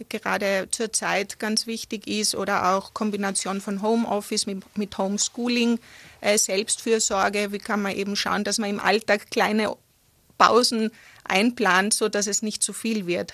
gerade 0.09 0.67
zurzeit 0.71 1.39
ganz 1.39 1.67
wichtig 1.67 2.07
ist, 2.07 2.35
oder 2.35 2.73
auch 2.75 2.93
Kombination 2.93 3.61
von 3.61 3.81
Homeoffice 3.81 4.45
mit, 4.45 4.63
mit 4.77 4.97
Homeschooling, 4.97 5.79
äh, 6.21 6.37
Selbstfürsorge, 6.37 7.51
wie 7.51 7.59
kann 7.59 7.81
man 7.81 7.95
eben 7.95 8.15
schauen, 8.15 8.43
dass 8.43 8.57
man 8.57 8.69
im 8.69 8.79
Alltag 8.79 9.29
kleine 9.29 9.75
Pausen 10.37 10.91
einplant, 11.23 11.93
sodass 11.93 12.27
es 12.27 12.41
nicht 12.41 12.63
zu 12.63 12.73
viel 12.73 13.05
wird. 13.07 13.33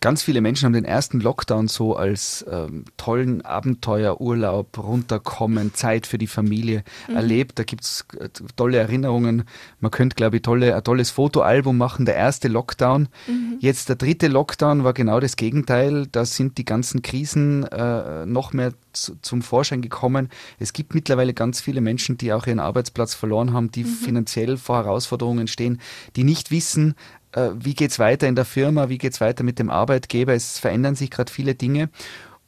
Ganz 0.00 0.22
viele 0.22 0.40
Menschen 0.40 0.66
haben 0.66 0.74
den 0.74 0.84
ersten 0.84 1.20
Lockdown 1.20 1.68
so 1.68 1.96
als 1.96 2.44
ähm, 2.50 2.84
tollen 2.96 3.42
Abenteuerurlaub, 3.44 4.76
runterkommen, 4.78 5.72
Zeit 5.74 6.06
für 6.06 6.18
die 6.18 6.26
Familie 6.26 6.84
mhm. 7.08 7.16
erlebt. 7.16 7.58
Da 7.58 7.64
gibt 7.64 7.84
es 7.84 8.04
äh, 8.18 8.28
tolle 8.56 8.76
Erinnerungen. 8.78 9.44
Man 9.80 9.90
könnte, 9.90 10.14
glaube 10.14 10.36
ich, 10.36 10.42
tolle, 10.42 10.76
ein 10.76 10.84
tolles 10.84 11.10
Fotoalbum 11.10 11.78
machen. 11.78 12.04
Der 12.04 12.14
erste 12.14 12.48
Lockdown. 12.48 13.08
Mhm. 13.26 13.56
Jetzt 13.60 13.88
der 13.88 13.96
dritte 13.96 14.28
Lockdown 14.28 14.84
war 14.84 14.92
genau 14.92 15.18
das 15.18 15.36
Gegenteil. 15.36 16.06
Da 16.12 16.26
sind 16.26 16.58
die 16.58 16.66
ganzen 16.66 17.00
Krisen 17.00 17.64
äh, 17.64 18.26
noch 18.26 18.52
mehr 18.52 18.74
zu, 18.92 19.16
zum 19.22 19.40
Vorschein 19.40 19.80
gekommen. 19.80 20.28
Es 20.58 20.74
gibt 20.74 20.94
mittlerweile 20.94 21.32
ganz 21.32 21.60
viele 21.60 21.80
Menschen, 21.80 22.18
die 22.18 22.32
auch 22.32 22.46
ihren 22.46 22.60
Arbeitsplatz 22.60 23.14
verloren 23.14 23.54
haben, 23.54 23.70
die 23.70 23.84
mhm. 23.84 23.88
finanziell 23.88 24.56
vor 24.58 24.76
Herausforderungen 24.76 25.48
stehen, 25.48 25.80
die 26.16 26.24
nicht 26.24 26.50
wissen, 26.50 26.94
äh, 27.36 27.50
wie 27.54 27.74
geht 27.74 27.92
es 27.92 27.98
weiter 27.98 28.26
in 28.26 28.34
der 28.34 28.44
Firma, 28.44 28.88
wie 28.88 28.98
geht 28.98 29.12
es 29.12 29.20
weiter 29.20 29.44
mit 29.44 29.58
dem 29.58 29.70
Arbeitgeber. 29.70 30.32
Es 30.32 30.58
verändern 30.58 30.96
sich 30.96 31.10
gerade 31.10 31.30
viele 31.30 31.54
Dinge. 31.54 31.90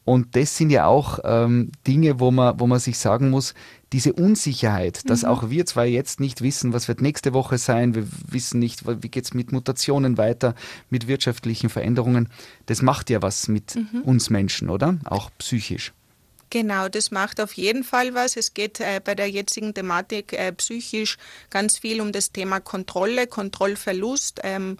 Und 0.04 0.36
das 0.36 0.56
sind 0.56 0.70
ja 0.70 0.86
auch 0.86 1.18
ähm, 1.22 1.70
Dinge, 1.86 2.18
wo 2.18 2.30
man, 2.30 2.58
wo 2.58 2.66
man 2.66 2.78
sich 2.78 2.98
sagen 2.98 3.28
muss, 3.28 3.52
diese 3.92 4.14
Unsicherheit, 4.14 5.08
dass 5.10 5.22
mhm. 5.22 5.28
auch 5.28 5.50
wir 5.50 5.66
zwar 5.66 5.84
jetzt 5.84 6.18
nicht 6.18 6.40
wissen, 6.40 6.72
was 6.72 6.88
wird 6.88 7.02
nächste 7.02 7.34
Woche 7.34 7.58
sein, 7.58 7.94
wir 7.94 8.06
wissen 8.26 8.58
nicht, 8.58 8.86
wie 8.86 9.08
geht 9.10 9.26
es 9.26 9.34
mit 9.34 9.52
Mutationen 9.52 10.16
weiter, 10.16 10.54
mit 10.88 11.08
wirtschaftlichen 11.08 11.68
Veränderungen, 11.68 12.30
das 12.64 12.80
macht 12.80 13.10
ja 13.10 13.20
was 13.20 13.48
mit 13.48 13.76
mhm. 13.76 14.00
uns 14.00 14.30
Menschen, 14.30 14.70
oder? 14.70 14.96
Auch 15.04 15.30
psychisch. 15.36 15.92
Genau, 16.50 16.88
das 16.88 17.10
macht 17.10 17.40
auf 17.40 17.52
jeden 17.54 17.84
Fall 17.84 18.14
was. 18.14 18.36
Es 18.36 18.54
geht 18.54 18.80
äh, 18.80 19.00
bei 19.04 19.14
der 19.14 19.28
jetzigen 19.28 19.74
Thematik 19.74 20.32
äh, 20.32 20.52
psychisch 20.52 21.18
ganz 21.50 21.78
viel 21.78 22.00
um 22.00 22.12
das 22.12 22.32
Thema 22.32 22.60
Kontrolle, 22.60 23.26
Kontrollverlust. 23.26 24.40
Ähm, 24.44 24.78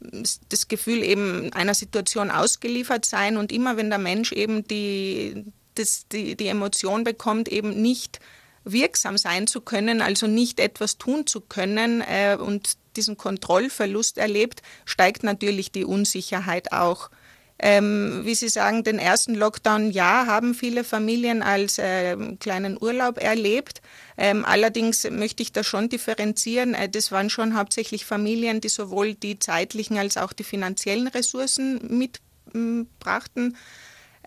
das 0.00 0.68
Gefühl 0.68 1.02
eben 1.02 1.52
einer 1.52 1.74
Situation 1.74 2.30
ausgeliefert 2.30 3.04
sein 3.04 3.36
und 3.36 3.50
immer 3.50 3.76
wenn 3.76 3.90
der 3.90 3.98
Mensch 3.98 4.30
eben 4.30 4.66
die, 4.66 5.44
das, 5.74 6.06
die, 6.12 6.36
die 6.36 6.46
Emotion 6.46 7.02
bekommt, 7.02 7.48
eben 7.48 7.82
nicht 7.82 8.20
wirksam 8.64 9.18
sein 9.18 9.46
zu 9.46 9.60
können, 9.60 10.00
also 10.02 10.26
nicht 10.26 10.60
etwas 10.60 10.98
tun 10.98 11.26
zu 11.26 11.40
können 11.40 12.00
äh, 12.02 12.36
und 12.38 12.76
diesen 12.96 13.16
Kontrollverlust 13.16 14.18
erlebt, 14.18 14.62
steigt 14.84 15.22
natürlich 15.22 15.72
die 15.72 15.84
Unsicherheit 15.84 16.72
auch. 16.72 17.10
Ähm, 17.60 18.20
wie 18.24 18.36
Sie 18.36 18.48
sagen, 18.48 18.84
den 18.84 19.00
ersten 19.00 19.34
Lockdown, 19.34 19.90
ja, 19.90 20.26
haben 20.26 20.54
viele 20.54 20.84
Familien 20.84 21.42
als 21.42 21.78
äh, 21.78 22.16
kleinen 22.38 22.80
Urlaub 22.80 23.18
erlebt. 23.18 23.82
Ähm, 24.16 24.44
allerdings 24.44 25.08
möchte 25.10 25.42
ich 25.42 25.52
da 25.52 25.64
schon 25.64 25.88
differenzieren. 25.88 26.74
Äh, 26.74 26.88
das 26.88 27.10
waren 27.10 27.30
schon 27.30 27.56
hauptsächlich 27.56 28.04
Familien, 28.04 28.60
die 28.60 28.68
sowohl 28.68 29.14
die 29.14 29.40
zeitlichen 29.40 29.98
als 29.98 30.16
auch 30.16 30.32
die 30.32 30.44
finanziellen 30.44 31.08
Ressourcen 31.08 32.08
mitbrachten. 32.52 33.56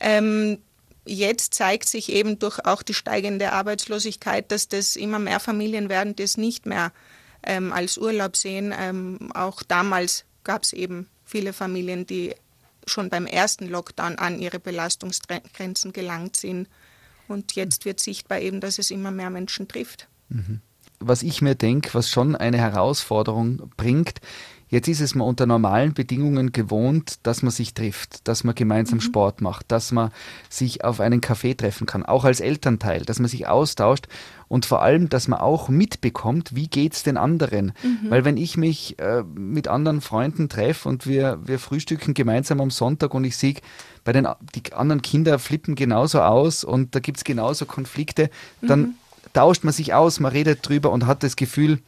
Ähm, 0.01 0.57
jetzt 1.05 1.53
zeigt 1.53 1.87
sich 1.87 2.11
eben 2.11 2.37
durch 2.37 2.59
auch 2.65 2.83
die 2.83 2.93
steigende 2.93 3.53
Arbeitslosigkeit, 3.53 4.51
dass 4.51 4.67
das 4.67 4.97
immer 4.97 5.19
mehr 5.19 5.39
Familien 5.39 5.87
werden, 5.87 6.17
die 6.17 6.23
es 6.23 6.35
nicht 6.35 6.65
mehr 6.65 6.91
ähm, 7.43 7.71
als 7.71 7.97
Urlaub 7.97 8.35
sehen. 8.35 8.73
Ähm, 8.77 9.31
auch 9.33 9.63
damals 9.63 10.25
gab 10.43 10.63
es 10.63 10.73
eben 10.73 11.07
viele 11.23 11.53
Familien, 11.53 12.05
die 12.05 12.35
schon 12.85 13.09
beim 13.09 13.25
ersten 13.25 13.67
Lockdown 13.67 14.17
an 14.17 14.39
ihre 14.39 14.59
Belastungsgrenzen 14.59 15.93
gelangt 15.93 16.35
sind. 16.35 16.67
Und 17.27 17.55
jetzt 17.55 17.85
wird 17.85 17.99
sichtbar 17.99 18.39
eben, 18.39 18.59
dass 18.59 18.79
es 18.79 18.91
immer 18.91 19.11
mehr 19.11 19.29
Menschen 19.29 19.67
trifft. 19.67 20.07
Mhm. 20.29 20.61
Was 20.99 21.23
ich 21.23 21.41
mir 21.41 21.55
denke, 21.55 21.93
was 21.93 22.09
schon 22.09 22.35
eine 22.35 22.57
Herausforderung 22.57 23.71
bringt, 23.77 24.19
Jetzt 24.71 24.87
ist 24.87 25.01
es 25.01 25.15
mal 25.15 25.25
unter 25.25 25.45
normalen 25.45 25.93
Bedingungen 25.93 26.53
gewohnt, 26.53 27.19
dass 27.23 27.43
man 27.43 27.51
sich 27.51 27.73
trifft, 27.73 28.25
dass 28.29 28.45
man 28.45 28.55
gemeinsam 28.55 28.99
mhm. 28.99 29.01
Sport 29.01 29.41
macht, 29.41 29.69
dass 29.69 29.91
man 29.91 30.11
sich 30.49 30.85
auf 30.85 31.01
einen 31.01 31.19
Kaffee 31.19 31.55
treffen 31.55 31.85
kann, 31.85 32.05
auch 32.05 32.23
als 32.23 32.39
Elternteil, 32.39 33.01
dass 33.01 33.19
man 33.19 33.27
sich 33.27 33.49
austauscht 33.49 34.07
und 34.47 34.65
vor 34.65 34.81
allem, 34.81 35.09
dass 35.09 35.27
man 35.27 35.41
auch 35.41 35.67
mitbekommt, 35.67 36.55
wie 36.55 36.67
geht 36.67 36.93
es 36.93 37.03
den 37.03 37.17
anderen. 37.17 37.73
Mhm. 37.83 38.09
Weil 38.09 38.23
wenn 38.23 38.37
ich 38.37 38.55
mich 38.55 38.97
äh, 38.99 39.23
mit 39.23 39.67
anderen 39.67 39.99
Freunden 39.99 40.47
treffe 40.47 40.87
und 40.87 41.05
wir, 41.05 41.39
wir 41.43 41.59
frühstücken 41.59 42.13
gemeinsam 42.13 42.61
am 42.61 42.71
Sonntag 42.71 43.13
und 43.13 43.25
ich 43.25 43.35
sehe, 43.35 43.55
bei 44.05 44.13
den 44.13 44.25
die 44.55 44.71
anderen 44.71 45.01
Kinder 45.01 45.37
flippen 45.37 45.75
genauso 45.75 46.21
aus 46.21 46.63
und 46.63 46.95
da 46.95 47.01
gibt 47.01 47.17
es 47.17 47.23
genauso 47.25 47.65
Konflikte, 47.65 48.29
dann 48.61 48.79
mhm. 48.79 48.93
tauscht 49.33 49.65
man 49.65 49.73
sich 49.73 49.93
aus, 49.93 50.21
man 50.21 50.31
redet 50.31 50.65
drüber 50.67 50.91
und 50.91 51.07
hat 51.07 51.23
das 51.23 51.35
Gefühl, 51.35 51.79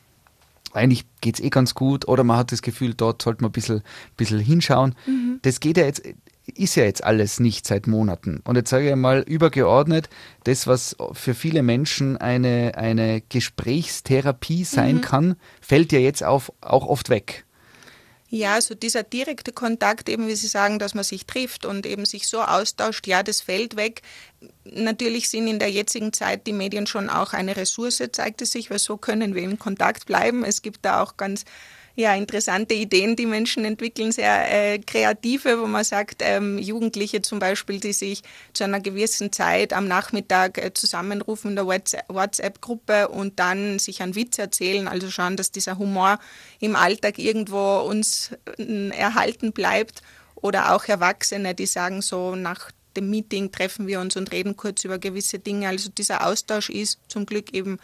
eigentlich 0.74 1.06
geht 1.22 1.36
es 1.36 1.44
eh 1.44 1.50
ganz 1.50 1.75
gut 1.75 2.08
oder 2.08 2.24
man 2.24 2.38
hat 2.38 2.51
das 2.51 2.62
Gefühl, 2.62 2.94
dort 2.94 3.22
sollte 3.22 3.42
man 3.42 3.50
ein 3.50 3.53
bisschen, 3.53 3.82
bisschen 4.18 4.39
hinschauen. 4.39 4.96
Mhm. 5.06 5.39
Das 5.42 5.60
geht 5.60 5.77
ja 5.77 5.86
jetzt, 5.86 6.03
ist 6.46 6.75
ja 6.75 6.84
jetzt 6.84 7.03
alles 7.03 7.39
nicht 7.39 7.65
seit 7.65 7.88
Monaten. 7.88 8.42
Und 8.44 8.56
jetzt 8.56 8.70
sage 8.70 8.89
ich 8.89 8.96
mal 8.96 9.22
übergeordnet, 9.22 10.09
das, 10.44 10.68
was 10.68 10.96
für 11.14 11.33
viele 11.33 11.64
Menschen 11.64 12.18
eine, 12.18 12.74
eine 12.75 13.22
Gesprächstherapie 13.22 14.64
sein 14.64 14.96
mhm. 14.96 15.01
kann, 15.01 15.36
fällt 15.62 15.92
ja 15.92 16.00
jetzt 16.00 16.24
auf, 16.24 16.51
auch 16.62 16.88
oft 16.88 17.09
weg. 17.09 17.46
Ja, 18.35 18.59
so 18.61 18.74
dieser 18.74 19.03
direkte 19.03 19.51
Kontakt, 19.51 20.09
eben 20.09 20.27
wie 20.27 20.33
Sie 20.33 20.48
sagen, 20.48 20.79
dass 20.79 20.96
man 20.96 21.03
sich 21.03 21.27
trifft 21.27 21.67
und 21.67 21.85
eben 21.85 22.03
sich 22.03 22.27
so 22.27 22.41
austauscht, 22.41 23.05
ja, 23.05 23.22
das 23.22 23.41
fällt 23.41 23.75
weg. 23.75 24.01
Natürlich 24.63 25.29
sind 25.29 25.46
in 25.46 25.59
der 25.59 25.69
jetzigen 25.69 26.13
Zeit 26.13 26.48
die 26.48 26.53
Medien 26.53 26.87
schon 26.87 27.11
auch 27.11 27.33
eine 27.33 27.55
Ressource, 27.55 28.01
zeigt 28.11 28.41
es 28.41 28.51
sich, 28.51 28.72
weil 28.72 28.79
so 28.79 28.98
können 28.98 29.35
wir 29.35 29.43
in 29.43 29.59
Kontakt 29.59 30.07
bleiben. 30.07 30.43
Es 30.43 30.63
gibt 30.63 30.83
da 30.83 31.03
auch 31.03 31.15
ganz 31.15 31.46
ja, 31.96 32.16
interessante 32.16 32.74
Ideen, 32.74 33.16
die 33.16 33.27
Menschen 33.27 33.66
entwickeln, 33.66 34.12
sehr 34.12 34.74
äh, 34.74 34.79
kreative, 34.79 35.60
wo 35.60 35.68
man 35.68 35.84
sagt, 35.84 36.22
ähm, 36.24 36.58
Jugendliche 36.58 37.22
zum 37.22 37.38
Beispiel, 37.38 37.79
die 37.79 37.94
sich 37.94 38.24
zu 38.53 38.64
einer 38.64 38.79
gewissen 38.79 39.32
Zeit 39.32 39.74
am 39.74 39.88
Nachmittag 39.88 40.58
äh, 40.58 40.74
zusammenrufen 40.74 41.51
in 41.51 41.56
der 41.56 41.68
WhatsApp-Gruppe 41.68 43.10
und 43.10 43.40
dann 43.40 43.77
sich 43.77 44.01
einen 44.01 44.16
Witz 44.16 44.40
erzählen, 44.40 44.88
also 44.88 45.12
schauen, 45.12 45.38
dass 45.38 45.51
dieser 45.51 45.77
Humor 45.77 46.18
im 46.60 46.75
Alltag 46.75 47.20
irgendwo 47.20 47.82
uns 47.82 48.32
äh, 48.58 48.90
erhalten 48.90 49.51
bleibt. 49.51 50.01
Oder 50.36 50.74
auch 50.74 50.86
Erwachsene, 50.86 51.53
die 51.53 51.68
sagen 51.68 52.01
so, 52.01 52.36
nach 52.36 52.72
dem 52.98 53.10
Meeting 53.10 53.51
treffen 53.51 53.86
wir 53.88 54.00
uns 54.00 54.18
und 54.18 54.32
reden 54.32 54.58
kurz 54.58 54.84
über 54.84 54.98
gewisse 54.98 55.38
Dinge. 55.38 55.68
Also 55.68 55.90
dieser 55.90 56.25
Austausch 56.25 56.70
ist 56.70 57.00
zum 57.08 57.25
Glück 57.25 57.53
eben 57.53 57.77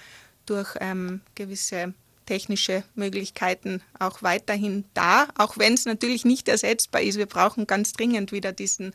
durch 0.45 0.75
ähm, 0.81 1.21
gewisse 1.35 1.93
technische 2.29 2.83
Möglichkeiten 2.93 3.81
auch 3.97 4.21
weiterhin 4.21 4.85
da, 4.93 5.27
auch 5.35 5.57
wenn 5.57 5.73
es 5.73 5.85
natürlich 5.85 6.25
nicht 6.25 6.47
ersetzbar 6.47 7.01
ist. 7.01 7.17
Wir 7.17 7.25
brauchen 7.25 7.65
ganz 7.65 7.91
dringend 7.91 8.31
wieder 8.31 8.51
diesen 8.51 8.93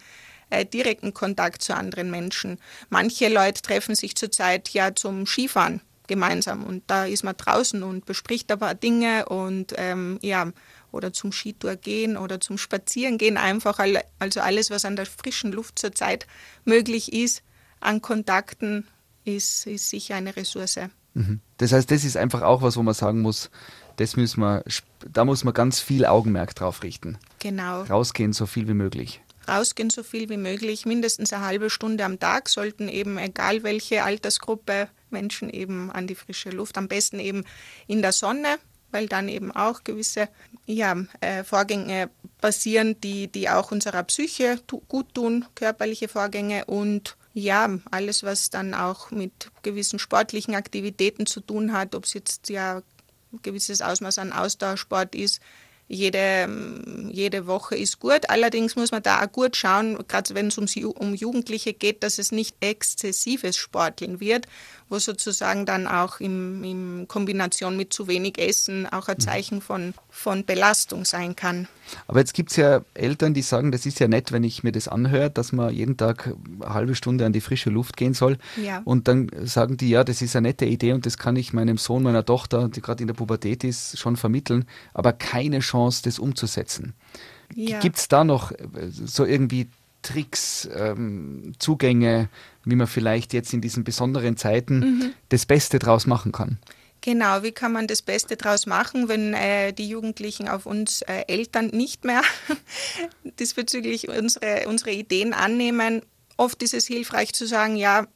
äh, 0.50 0.64
direkten 0.64 1.14
Kontakt 1.14 1.60
zu 1.60 1.74
anderen 1.74 2.12
Menschen. 2.12 2.60
Manche 2.90 3.28
Leute 3.28 3.60
treffen 3.60 3.96
sich 3.96 4.14
zurzeit 4.14 4.68
ja 4.68 4.94
zum 4.94 5.26
Skifahren 5.26 5.80
gemeinsam 6.06 6.62
und 6.62 6.84
da 6.86 7.06
ist 7.06 7.24
man 7.24 7.36
draußen 7.36 7.82
und 7.82 8.06
bespricht 8.06 8.52
aber 8.52 8.74
Dinge 8.74 9.26
und 9.26 9.74
ähm, 9.78 10.20
ja 10.22 10.52
oder 10.92 11.12
zum 11.12 11.32
Skitour 11.32 11.74
gehen 11.74 12.16
oder 12.16 12.40
zum 12.40 12.56
Spazieren 12.56 13.18
gehen 13.18 13.36
einfach 13.36 13.80
also 14.20 14.40
alles 14.40 14.70
was 14.70 14.84
an 14.84 14.94
der 14.94 15.06
frischen 15.06 15.50
Luft 15.50 15.80
zurzeit 15.80 16.28
möglich 16.64 17.12
ist 17.12 17.42
an 17.80 18.00
Kontakten 18.00 18.86
ist, 19.24 19.66
ist 19.66 19.90
sicher 19.90 20.14
eine 20.14 20.36
Ressource. 20.36 20.78
Mhm. 21.14 21.40
Das 21.59 21.72
heißt, 21.72 21.90
das 21.90 22.05
ist 22.05 22.16
einfach 22.16 22.42
auch 22.42 22.62
was, 22.62 22.77
wo 22.77 22.83
man 22.83 22.94
sagen 22.94 23.22
muss, 23.22 23.50
das 23.96 24.16
müssen 24.16 24.40
wir, 24.40 24.64
da 25.11 25.24
muss 25.24 25.44
man 25.44 25.55
ganz 25.55 25.81
viel 25.81 26.05
Augenmerk 26.05 26.55
drauf 26.55 26.83
richten. 26.83 27.18
Genau. 27.38 27.83
Rausgehen 27.83 28.33
so 28.33 28.46
viel 28.46 28.68
wie 28.68 28.74
möglich. 28.74 29.20
Rausgehen 29.48 29.90
so 29.90 30.03
viel 30.03 30.29
wie 30.31 30.37
möglich, 30.37 30.87
mindestens 30.87 31.33
eine 31.33 31.44
halbe 31.44 31.70
Stunde 31.70 32.05
am 32.05 32.18
Tag 32.18 32.48
sollten 32.48 32.88
eben, 32.88 33.18
egal 33.18 33.62
welche 33.62 34.03
Altersgruppe, 34.03 34.88
Menschen 35.11 35.50
eben 35.50 35.90
an 35.90 36.07
die 36.07 36.14
frische 36.14 36.50
Luft, 36.50 36.79
am 36.79 36.88
besten 36.88 37.20
eben 37.20 37.44
in 37.87 38.00
der 38.00 38.12
Sonne, 38.12 38.57
weil 38.90 39.07
dann 39.07 39.29
eben 39.29 39.53
auch 39.53 39.85
gewisse 39.85 40.29
ja, 40.66 40.96
äh, 41.20 41.44
Vorgänge 41.44 42.11
passieren, 42.40 42.98
die, 43.03 43.29
die 43.29 43.50
auch 43.50 43.70
unserer 43.70 44.03
Psyche 44.05 44.59
gut 44.88 45.14
tun, 45.14 45.44
körperliche 45.55 46.09
Vorgänge 46.09 46.64
und 46.64 47.16
ja, 47.34 47.68
alles, 47.90 48.22
was 48.22 48.50
dann 48.50 48.74
auch 48.74 49.10
mit 49.10 49.50
gewissen 49.62 49.98
sportlichen 49.98 50.54
Aktivitäten 50.54 51.26
zu 51.26 51.40
tun 51.40 51.72
hat, 51.72 51.96
ob 51.96 52.04
es 52.04 52.14
jetzt 52.14 52.48
ja 52.48 52.82
ein 53.32 53.40
gewisses 53.42 53.82
Ausmaß 53.82 54.18
an 54.18 54.32
Ausdauersport 54.32 55.16
ist, 55.16 55.40
jede, 55.86 56.48
jede 57.10 57.46
Woche 57.46 57.76
ist 57.76 57.98
gut. 58.00 58.30
Allerdings 58.30 58.74
muss 58.76 58.90
man 58.90 59.02
da 59.02 59.22
auch 59.22 59.30
gut 59.30 59.56
schauen, 59.56 59.98
gerade 60.08 60.34
wenn 60.34 60.46
es 60.46 60.56
um, 60.56 60.66
um 60.94 61.14
Jugendliche 61.14 61.74
geht, 61.74 62.02
dass 62.02 62.18
es 62.18 62.32
nicht 62.32 62.56
exzessives 62.60 63.56
Sporteln 63.56 64.20
wird, 64.20 64.46
wo 64.88 64.98
sozusagen 64.98 65.66
dann 65.66 65.86
auch 65.86 66.20
in, 66.20 66.64
in 66.64 67.08
Kombination 67.08 67.76
mit 67.76 67.92
zu 67.92 68.08
wenig 68.08 68.38
Essen 68.38 68.86
auch 68.86 69.08
ein 69.08 69.16
mhm. 69.18 69.22
Zeichen 69.22 69.60
von, 69.60 69.92
von 70.14 70.46
Belastung 70.46 71.05
sein 71.05 71.35
kann. 71.35 71.66
Aber 72.07 72.20
jetzt 72.20 72.35
gibt 72.35 72.53
es 72.53 72.57
ja 72.57 72.83
Eltern, 72.94 73.35
die 73.35 73.42
sagen, 73.42 73.72
das 73.72 73.85
ist 73.85 73.98
ja 73.98 74.07
nett, 74.07 74.31
wenn 74.31 74.44
ich 74.44 74.62
mir 74.62 74.70
das 74.70 74.87
anhöre, 74.87 75.29
dass 75.29 75.50
man 75.50 75.74
jeden 75.74 75.96
Tag 75.96 76.33
eine 76.61 76.72
halbe 76.72 76.94
Stunde 76.94 77.27
an 77.27 77.33
die 77.33 77.40
frische 77.40 77.68
Luft 77.68 77.96
gehen 77.96 78.14
soll. 78.14 78.38
Ja. 78.57 78.81
Und 78.85 79.09
dann 79.09 79.29
sagen 79.42 79.77
die, 79.77 79.90
ja, 79.90 80.05
das 80.05 80.22
ist 80.22 80.37
eine 80.37 80.48
nette 80.48 80.66
Idee 80.66 80.92
und 80.92 81.05
das 81.05 81.18
kann 81.18 81.35
ich 81.35 81.53
meinem 81.53 81.79
Sohn, 81.79 82.05
meiner 82.05 82.24
Tochter, 82.24 82.68
die 82.68 82.81
gerade 82.81 83.03
in 83.03 83.09
der 83.09 83.14
Pubertät 83.14 83.64
ist, 83.64 83.98
schon 83.98 84.16
vermitteln, 84.16 84.66
aber 84.94 85.12
keine 85.12 85.59
Chance, 85.59 86.03
das 86.05 86.20
umzusetzen. 86.20 86.94
Ja. 87.53 87.81
Gibt 87.81 87.96
es 87.96 88.07
da 88.07 88.22
noch 88.22 88.53
äh, 88.53 88.57
so 88.88 89.24
irgendwie 89.24 89.68
Tricks, 90.03 90.68
ähm, 90.74 91.55
Zugänge, 91.59 92.29
wie 92.64 92.77
man 92.77 92.87
vielleicht 92.87 93.33
jetzt 93.33 93.53
in 93.53 93.61
diesen 93.61 93.83
besonderen 93.83 94.37
Zeiten 94.37 94.79
mhm. 94.79 95.12
das 95.31 95.44
Beste 95.44 95.81
draus 95.81 96.07
machen 96.07 96.31
kann? 96.31 96.59
Genau, 97.04 97.42
wie 97.42 97.52
kann 97.52 97.70
man 97.70 97.86
das 97.86 98.00
Beste 98.00 98.38
draus 98.38 98.64
machen, 98.64 99.08
wenn 99.08 99.34
äh, 99.34 99.74
die 99.74 99.90
Jugendlichen 99.90 100.48
auf 100.48 100.64
uns 100.64 101.02
äh, 101.02 101.26
Eltern 101.28 101.66
nicht 101.66 102.06
mehr 102.06 102.22
diesbezüglich 103.38 104.08
unsere, 104.08 104.66
unsere 104.68 104.92
Ideen 104.92 105.34
annehmen? 105.34 106.00
Oft 106.38 106.62
ist 106.62 106.72
es 106.72 106.86
hilfreich 106.86 107.34
zu 107.34 107.46
sagen, 107.46 107.76
ja, 107.76 108.06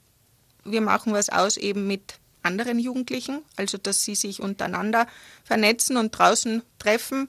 wir 0.64 0.80
machen 0.80 1.12
was 1.12 1.28
aus 1.28 1.58
eben 1.58 1.86
mit 1.86 2.14
anderen 2.42 2.78
Jugendlichen, 2.78 3.42
also 3.56 3.76
dass 3.76 4.04
sie 4.04 4.14
sich 4.14 4.40
untereinander 4.40 5.06
vernetzen 5.44 5.98
und 5.98 6.12
draußen 6.12 6.62
treffen 6.78 7.28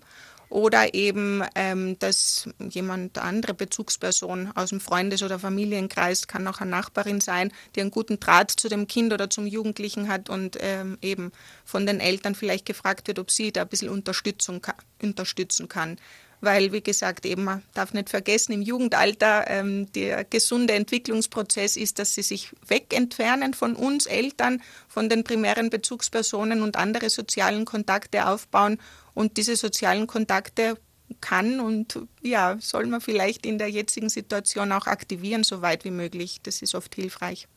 oder 0.49 0.93
eben, 0.93 1.43
ähm, 1.55 1.97
dass 1.99 2.49
jemand, 2.69 3.17
andere 3.17 3.53
Bezugsperson 3.53 4.51
aus 4.55 4.69
dem 4.69 4.79
Freundes- 4.79 5.23
oder 5.23 5.39
Familienkreis, 5.39 6.27
kann 6.27 6.47
auch 6.47 6.59
eine 6.59 6.71
Nachbarin 6.71 7.21
sein, 7.21 7.51
die 7.75 7.81
einen 7.81 7.91
guten 7.91 8.19
Draht 8.19 8.51
zu 8.51 8.67
dem 8.67 8.87
Kind 8.87 9.13
oder 9.13 9.29
zum 9.29 9.45
Jugendlichen 9.45 10.07
hat 10.07 10.29
und 10.29 10.57
ähm, 10.59 10.97
eben 11.01 11.31
von 11.65 11.85
den 11.85 11.99
Eltern 11.99 12.35
vielleicht 12.35 12.65
gefragt 12.65 13.07
wird, 13.07 13.19
ob 13.19 13.31
sie 13.31 13.51
da 13.51 13.61
ein 13.61 13.67
bisschen 13.67 13.89
Unterstützung, 13.89 14.65
unterstützen 15.01 15.67
kann 15.67 15.97
weil, 16.41 16.71
wie 16.71 16.81
gesagt, 16.81 17.25
eben 17.25 17.43
man 17.43 17.63
darf 17.73 17.93
nicht 17.93 18.09
vergessen, 18.09 18.53
im 18.53 18.61
Jugendalter 18.61 19.45
ähm, 19.47 19.91
der 19.93 20.23
gesunde 20.23 20.73
Entwicklungsprozess 20.73 21.75
ist, 21.75 21.99
dass 21.99 22.13
sie 22.13 22.21
sich 22.21 22.51
wegentfernen 22.67 23.53
von 23.53 23.75
uns 23.75 24.05
Eltern, 24.05 24.61
von 24.87 25.09
den 25.09 25.23
primären 25.23 25.69
Bezugspersonen 25.69 26.61
und 26.61 26.77
andere 26.77 27.09
sozialen 27.09 27.65
Kontakte 27.65 28.27
aufbauen. 28.27 28.77
Und 29.13 29.37
diese 29.37 29.55
sozialen 29.55 30.07
Kontakte 30.07 30.77
kann 31.21 31.59
und 31.59 31.99
ja, 32.21 32.57
soll 32.59 32.85
man 32.85 33.01
vielleicht 33.01 33.45
in 33.45 33.57
der 33.57 33.69
jetzigen 33.69 34.09
Situation 34.09 34.71
auch 34.71 34.87
aktivieren, 34.87 35.43
so 35.43 35.61
weit 35.61 35.83
wie 35.83 35.91
möglich. 35.91 36.39
Das 36.43 36.61
ist 36.61 36.75
oft 36.75 36.95
hilfreich 36.95 37.47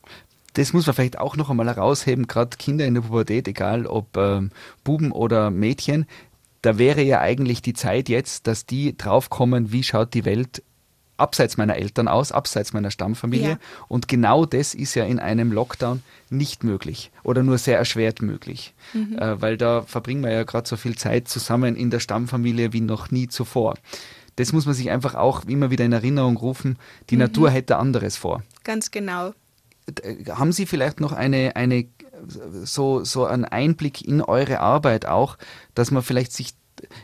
das 0.53 0.73
muss 0.73 0.85
man 0.85 0.95
vielleicht 0.95 1.17
auch 1.17 1.35
noch 1.35 1.49
einmal 1.49 1.67
herausheben, 1.67 2.27
gerade 2.27 2.57
Kinder 2.57 2.85
in 2.85 2.93
der 2.93 3.01
Pubertät, 3.01 3.47
egal 3.47 3.85
ob 3.85 4.15
ähm, 4.17 4.51
Buben 4.83 5.11
oder 5.11 5.49
Mädchen, 5.49 6.05
da 6.63 6.77
wäre 6.77 7.03
ja 7.03 7.19
eigentlich 7.19 7.61
die 7.61 7.73
Zeit 7.73 8.09
jetzt, 8.09 8.47
dass 8.47 8.65
die 8.65 8.97
draufkommen, 8.97 9.71
wie 9.71 9.83
schaut 9.83 10.13
die 10.13 10.25
Welt 10.25 10.63
abseits 11.17 11.57
meiner 11.57 11.75
Eltern 11.75 12.07
aus, 12.07 12.31
abseits 12.31 12.73
meiner 12.73 12.89
Stammfamilie. 12.89 13.49
Ja. 13.49 13.57
Und 13.87 14.07
genau 14.07 14.45
das 14.45 14.73
ist 14.73 14.95
ja 14.95 15.05
in 15.05 15.19
einem 15.19 15.51
Lockdown 15.51 16.01
nicht 16.29 16.63
möglich 16.63 17.11
oder 17.23 17.43
nur 17.43 17.57
sehr 17.57 17.77
erschwert 17.77 18.21
möglich, 18.21 18.73
mhm. 18.93 19.19
äh, 19.19 19.41
weil 19.41 19.57
da 19.57 19.83
verbringen 19.83 20.23
wir 20.23 20.31
ja 20.31 20.43
gerade 20.43 20.67
so 20.67 20.77
viel 20.77 20.95
Zeit 20.95 21.27
zusammen 21.27 21.75
in 21.75 21.91
der 21.91 21.99
Stammfamilie 21.99 22.73
wie 22.73 22.81
noch 22.81 23.11
nie 23.11 23.27
zuvor. 23.27 23.75
Das 24.37 24.53
muss 24.53 24.65
man 24.65 24.73
sich 24.73 24.89
einfach 24.89 25.15
auch 25.15 25.45
immer 25.45 25.69
wieder 25.69 25.85
in 25.85 25.91
Erinnerung 25.91 26.37
rufen. 26.37 26.77
Die 27.09 27.15
mhm. 27.15 27.23
Natur 27.23 27.51
hätte 27.51 27.77
anderes 27.77 28.17
vor. 28.17 28.41
Ganz 28.63 28.89
genau. 28.89 29.33
Äh, 30.01 30.25
haben 30.31 30.53
Sie 30.53 30.65
vielleicht 30.65 31.01
noch 31.01 31.11
eine, 31.11 31.55
eine 31.57 31.85
so, 32.27 33.03
so 33.03 33.25
einen 33.25 33.45
Einblick 33.45 34.05
in 34.07 34.21
eure 34.21 34.59
Arbeit 34.59 35.05
auch, 35.05 35.37
dass 35.75 35.91
man 35.91 36.03
vielleicht 36.03 36.31
sich 36.33 36.53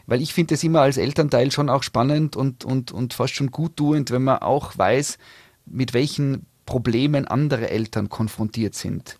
weil 0.07 0.21
ich 0.21 0.33
finde 0.33 0.55
es 0.55 0.63
immer 0.63 0.81
als 0.81 0.97
Elternteil 0.97 1.51
schon 1.51 1.69
auch 1.69 1.83
spannend 1.83 2.35
und, 2.35 2.65
und, 2.65 2.91
und 2.91 3.13
fast 3.13 3.35
schon 3.35 3.51
guttuend, 3.51 4.11
wenn 4.11 4.23
man 4.23 4.39
auch 4.39 4.77
weiß, 4.77 5.17
mit 5.65 5.93
welchen 5.93 6.45
Problemen 6.65 7.27
andere 7.27 7.69
Eltern 7.69 8.09
konfrontiert 8.09 8.75
sind. 8.75 9.17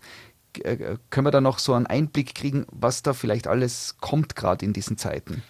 Äh, 0.62 0.96
können 1.10 1.26
wir 1.26 1.30
da 1.30 1.40
noch 1.40 1.58
so 1.58 1.74
einen 1.74 1.86
Einblick 1.86 2.34
kriegen, 2.34 2.66
was 2.70 3.02
da 3.02 3.12
vielleicht 3.12 3.46
alles 3.46 3.96
kommt 4.00 4.36
gerade 4.36 4.64
in 4.64 4.72
diesen 4.72 4.98
Zeiten? 4.98 5.42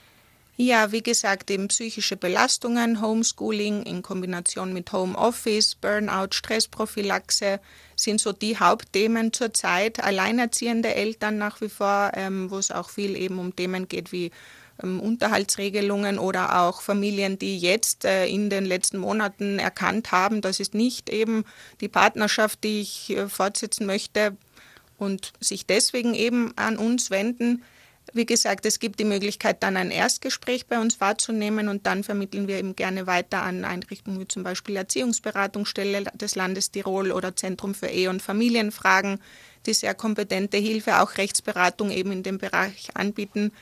Ja, 0.57 0.93
wie 0.93 1.03
gesagt, 1.03 1.51
eben 1.51 1.69
psychische 1.69 2.17
Belastungen, 2.17 3.01
Homeschooling 3.01 3.83
in 3.85 4.03
Kombination 4.03 4.75
mit 4.75 4.93
Homeoffice, 4.93 5.75
Burnout, 5.75 6.33
Stressprophylaxe 6.33 7.61
sind 7.97 8.21
so 8.21 8.33
die 8.33 8.59
Hauptthemen 8.59 9.33
zurzeit. 9.33 10.03
Alleinerziehende 10.05 10.95
Eltern 10.95 11.39
nach 11.39 11.61
wie 11.63 11.71
vor, 11.71 12.13
ähm, 12.15 12.51
wo 12.51 12.59
es 12.59 12.71
auch 12.71 12.91
viel 12.91 13.17
eben 13.17 13.39
um 13.39 13.57
Themen 13.57 13.89
geht 13.89 14.13
wie 14.13 14.33
ähm, 14.83 15.01
Unterhaltsregelungen 15.01 16.19
oder 16.19 16.61
auch 16.63 16.83
Familien, 16.83 17.39
die 17.39 17.59
jetzt 17.59 18.05
äh, 18.05 18.27
in 18.27 18.51
den 18.51 18.65
letzten 18.65 18.99
Monaten 18.99 19.59
erkannt 19.59 20.13
haben, 20.13 20.41
das 20.41 20.61
ist 20.61 20.75
nicht 20.75 21.11
eben 21.11 21.45
die 21.81 21.89
Partnerschaft, 21.89 22.65
die 22.65 22.81
ich 22.81 23.11
äh, 23.11 23.29
fortsetzen 23.29 23.87
möchte 23.87 24.37
und 24.99 25.33
sich 25.41 25.67
deswegen 25.67 26.15
eben 26.15 26.53
an 26.57 26.77
uns 26.77 27.11
wenden. 27.11 27.63
Wie 28.13 28.27
gesagt, 28.27 28.67
es 28.67 28.81
gibt 28.81 28.99
die 28.99 29.05
Möglichkeit, 29.05 29.63
dann 29.63 29.77
ein 29.77 29.93
Erstgespräch 29.93 30.67
bei 30.67 30.81
uns 30.81 31.01
wahrzunehmen 31.01 31.69
und 31.69 31.87
dann 31.87 32.03
vermitteln 32.03 32.49
wir 32.49 32.59
eben 32.59 32.75
gerne 32.75 33.07
weiter 33.07 33.43
an 33.43 33.65
Einrichtungen 33.65 34.19
wie 34.19 34.27
zum 34.27 34.43
Beispiel 34.43 34.77
Erziehungsberatungsstelle 34.77 36.05
des 36.15 36.35
Landes 36.35 36.73
Tirol 36.73 37.13
oder 37.13 37.37
Zentrum 37.37 37.75
für 37.75 37.87
Ehe- 37.87 38.11
und 38.11 38.21
Familienfragen, 38.21 39.21
die 39.67 39.75
sehr 39.75 39.95
kompetente 39.95 40.57
Hilfe, 40.57 41.01
auch 41.01 41.19
Rechtsberatung 41.19 41.91
eben 41.91 42.11
in 42.11 42.23
dem 42.25 42.39
Bereich 42.39 42.89
anbieten. 42.95 43.53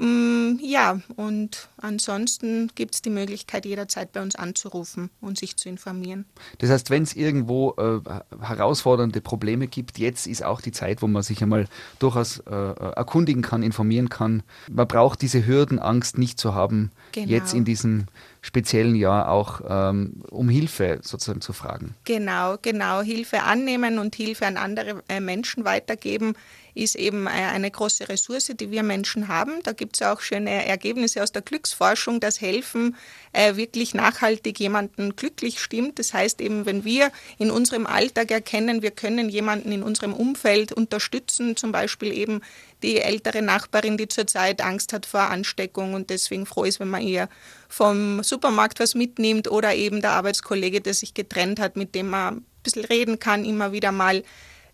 Mm, 0.00 0.58
ja, 0.62 0.98
und 1.16 1.68
ansonsten 1.76 2.70
gibt 2.74 2.94
es 2.94 3.02
die 3.02 3.10
Möglichkeit, 3.10 3.66
jederzeit 3.66 4.12
bei 4.12 4.22
uns 4.22 4.34
anzurufen 4.34 5.10
und 5.20 5.38
sich 5.38 5.56
zu 5.56 5.68
informieren. 5.68 6.24
Das 6.58 6.70
heißt, 6.70 6.88
wenn 6.88 7.02
es 7.02 7.14
irgendwo 7.14 7.74
äh, 7.76 8.00
herausfordernde 8.42 9.20
Probleme 9.20 9.66
gibt, 9.66 9.98
jetzt 9.98 10.26
ist 10.26 10.42
auch 10.42 10.62
die 10.62 10.72
Zeit, 10.72 11.02
wo 11.02 11.06
man 11.06 11.22
sich 11.22 11.42
einmal 11.42 11.66
durchaus 11.98 12.38
äh, 12.38 12.50
erkundigen 12.50 13.42
kann, 13.42 13.62
informieren 13.62 14.08
kann. 14.08 14.42
Man 14.70 14.88
braucht 14.88 15.20
diese 15.20 15.46
Hürdenangst 15.46 16.16
nicht 16.16 16.40
zu 16.40 16.54
haben, 16.54 16.90
genau. 17.12 17.28
jetzt 17.28 17.52
in 17.52 17.66
diesem 17.66 18.06
speziellen 18.40 18.94
Jahr 18.94 19.30
auch 19.30 19.60
ähm, 19.68 20.22
um 20.30 20.48
Hilfe 20.48 21.00
sozusagen 21.02 21.42
zu 21.42 21.52
fragen. 21.52 21.94
Genau, 22.04 22.56
genau. 22.62 23.02
Hilfe 23.02 23.42
annehmen 23.42 23.98
und 23.98 24.14
Hilfe 24.14 24.46
an 24.46 24.56
andere 24.56 25.02
äh, 25.08 25.20
Menschen 25.20 25.66
weitergeben 25.66 26.34
ist 26.82 26.94
eben 26.96 27.26
äh, 27.26 27.30
eine 27.30 27.70
große 27.70 28.08
Ressource, 28.08 28.52
die 28.58 28.70
wir 28.70 28.82
Menschen 28.82 29.28
haben. 29.28 29.62
Da 29.62 29.72
gibt 29.72 29.96
es 29.96 30.02
auch 30.06 30.20
schöne 30.20 30.66
Ergebnisse 30.66 31.22
aus 31.22 31.32
der 31.32 31.42
Glücksforschung, 31.42 32.20
dass 32.20 32.40
Helfen 32.40 32.96
äh, 33.32 33.56
wirklich 33.56 33.94
nachhaltig 33.94 34.58
jemanden 34.58 35.16
glücklich 35.16 35.60
stimmt. 35.60 35.98
Das 35.98 36.14
heißt 36.14 36.40
eben, 36.40 36.66
wenn 36.66 36.84
wir 36.84 37.12
in 37.38 37.50
unserem 37.50 37.86
Alltag 37.86 38.30
erkennen, 38.30 38.82
wir 38.82 38.90
können 38.90 39.28
jemanden 39.28 39.72
in 39.72 39.82
unserem 39.82 40.14
Umfeld 40.14 40.72
unterstützen, 40.72 41.56
zum 41.56 41.72
Beispiel 41.72 42.12
eben 42.12 42.40
die 42.82 42.98
ältere 42.98 43.42
Nachbarin, 43.42 43.96
die 43.96 44.08
zurzeit 44.08 44.62
Angst 44.62 44.92
hat 44.92 45.06
vor 45.06 45.22
Ansteckung 45.22 45.94
und 45.94 46.10
deswegen 46.10 46.46
froh 46.46 46.64
ist, 46.64 46.80
wenn 46.80 46.88
man 46.88 47.02
ihr 47.02 47.28
vom 47.68 48.22
Supermarkt 48.22 48.80
was 48.80 48.94
mitnimmt 48.94 49.50
oder 49.50 49.74
eben 49.74 50.00
der 50.00 50.12
Arbeitskollege, 50.12 50.80
der 50.80 50.94
sich 50.94 51.14
getrennt 51.14 51.60
hat, 51.60 51.76
mit 51.76 51.94
dem 51.94 52.08
man 52.10 52.36
ein 52.38 52.44
bisschen 52.62 52.84
reden 52.84 53.18
kann, 53.18 53.44
immer 53.44 53.72
wieder 53.72 53.92
mal 53.92 54.22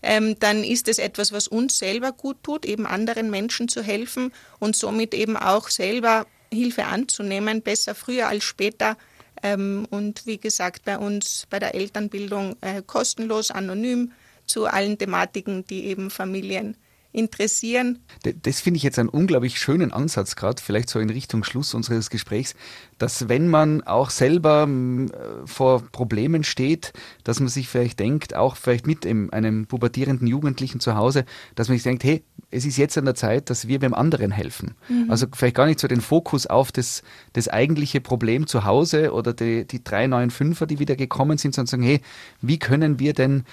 ähm, 0.07 0.38
dann 0.38 0.62
ist 0.62 0.87
es 0.88 0.99
etwas, 0.99 1.33
was 1.33 1.49
uns 1.49 1.79
selber 1.79 2.12
gut 2.12 2.37
tut, 2.45 2.64
eben 2.64 2.87
anderen 2.87 3.29
Menschen 3.29 3.69
zu 3.69 3.83
helfen 3.83 4.33
und 4.61 4.77
somit 4.77 5.14
eben 5.14 5.37
auch 5.37 5.69
selber 5.69 6.27
Hilfe 6.53 6.85
anzunehmen, 6.85 7.61
besser 7.61 7.97
früher 7.97 8.29
als 8.29 8.45
später. 8.45 8.97
Ähm, 9.42 9.87
und 9.90 10.25
wie 10.25 10.38
gesagt, 10.38 10.85
bei 10.85 10.97
uns 10.97 11.47
bei 11.51 11.59
der 11.59 11.75
Elternbildung 11.75 12.57
äh, 12.61 12.83
kostenlos, 12.87 13.51
anonym 13.51 14.12
zu 14.47 14.66
allen 14.66 14.97
Thematiken, 14.97 15.66
die 15.66 15.87
eben 15.87 16.11
Familien 16.11 16.77
interessieren. 17.17 18.01
Das 18.43 18.61
finde 18.61 18.77
ich 18.77 18.83
jetzt 18.83 18.99
einen 18.99 19.09
unglaublich 19.09 19.59
schönen 19.59 19.91
Ansatz, 19.91 20.37
gerade 20.37 20.63
vielleicht 20.63 20.91
so 20.91 21.01
in 21.01 21.09
Richtung 21.09 21.45
Schluss 21.45 21.73
unseres 21.73 22.11
Gesprächs, 22.11 22.55
dass 22.99 23.29
wenn 23.29 23.49
man 23.49 23.83
auch 23.83 24.11
selber 24.11 24.69
äh, 24.69 25.47
vor 25.47 25.83
Problemen 25.93 26.45
steht, 26.45 26.93
dass 27.25 27.41
man 27.41 27.49
sich 27.49 27.69
vielleicht 27.69 27.99
denkt, 28.01 28.37
auch 28.37 28.57
vielleicht 28.57 28.87
mit 28.87 29.07
einem 29.07 29.67
pubertierenden 29.67 30.27
Jugendlichen 30.27 30.79
zu 30.79 30.97
Hause, 30.97 31.25
dass 31.55 31.69
man 31.69 31.77
sich 31.77 31.85
denkt, 31.85 32.05
hey, 32.05 32.23
es 32.51 32.67
ist 32.67 32.77
jetzt 32.77 32.99
an 32.99 33.07
der 33.07 33.15
Zeit, 33.15 33.49
dass 33.49 33.67
wir 33.67 33.81
beim 33.81 33.95
anderen 33.95 34.31
helfen. 34.31 34.75
Mhm. 34.89 35.11
Also 35.11 35.27
vielleicht 35.33 35.57
gar 35.57 35.67
nicht 35.67 35.81
so 35.81 35.89
den 35.89 36.03
Fokus 36.03 36.47
auf 36.47 36.71
das, 36.71 37.03
das 37.33 37.49
eigentliche 37.49 38.01
Problem 38.01 38.47
zu 38.47 38.65
Hause 38.65 39.13
oder 39.13 39.33
die, 39.33 39.67
die 39.67 39.83
drei 39.83 40.07
neuen 40.07 40.31
Fünfer, 40.31 40.67
die 40.67 40.79
wieder 40.79 40.97
gekommen 40.97 41.39
sind, 41.39 41.55
sondern 41.55 41.67
sagen, 41.67 41.83
hey, 41.83 42.01
wie 42.43 42.59
können 42.59 42.99
wir 42.99 43.15
denn 43.15 43.45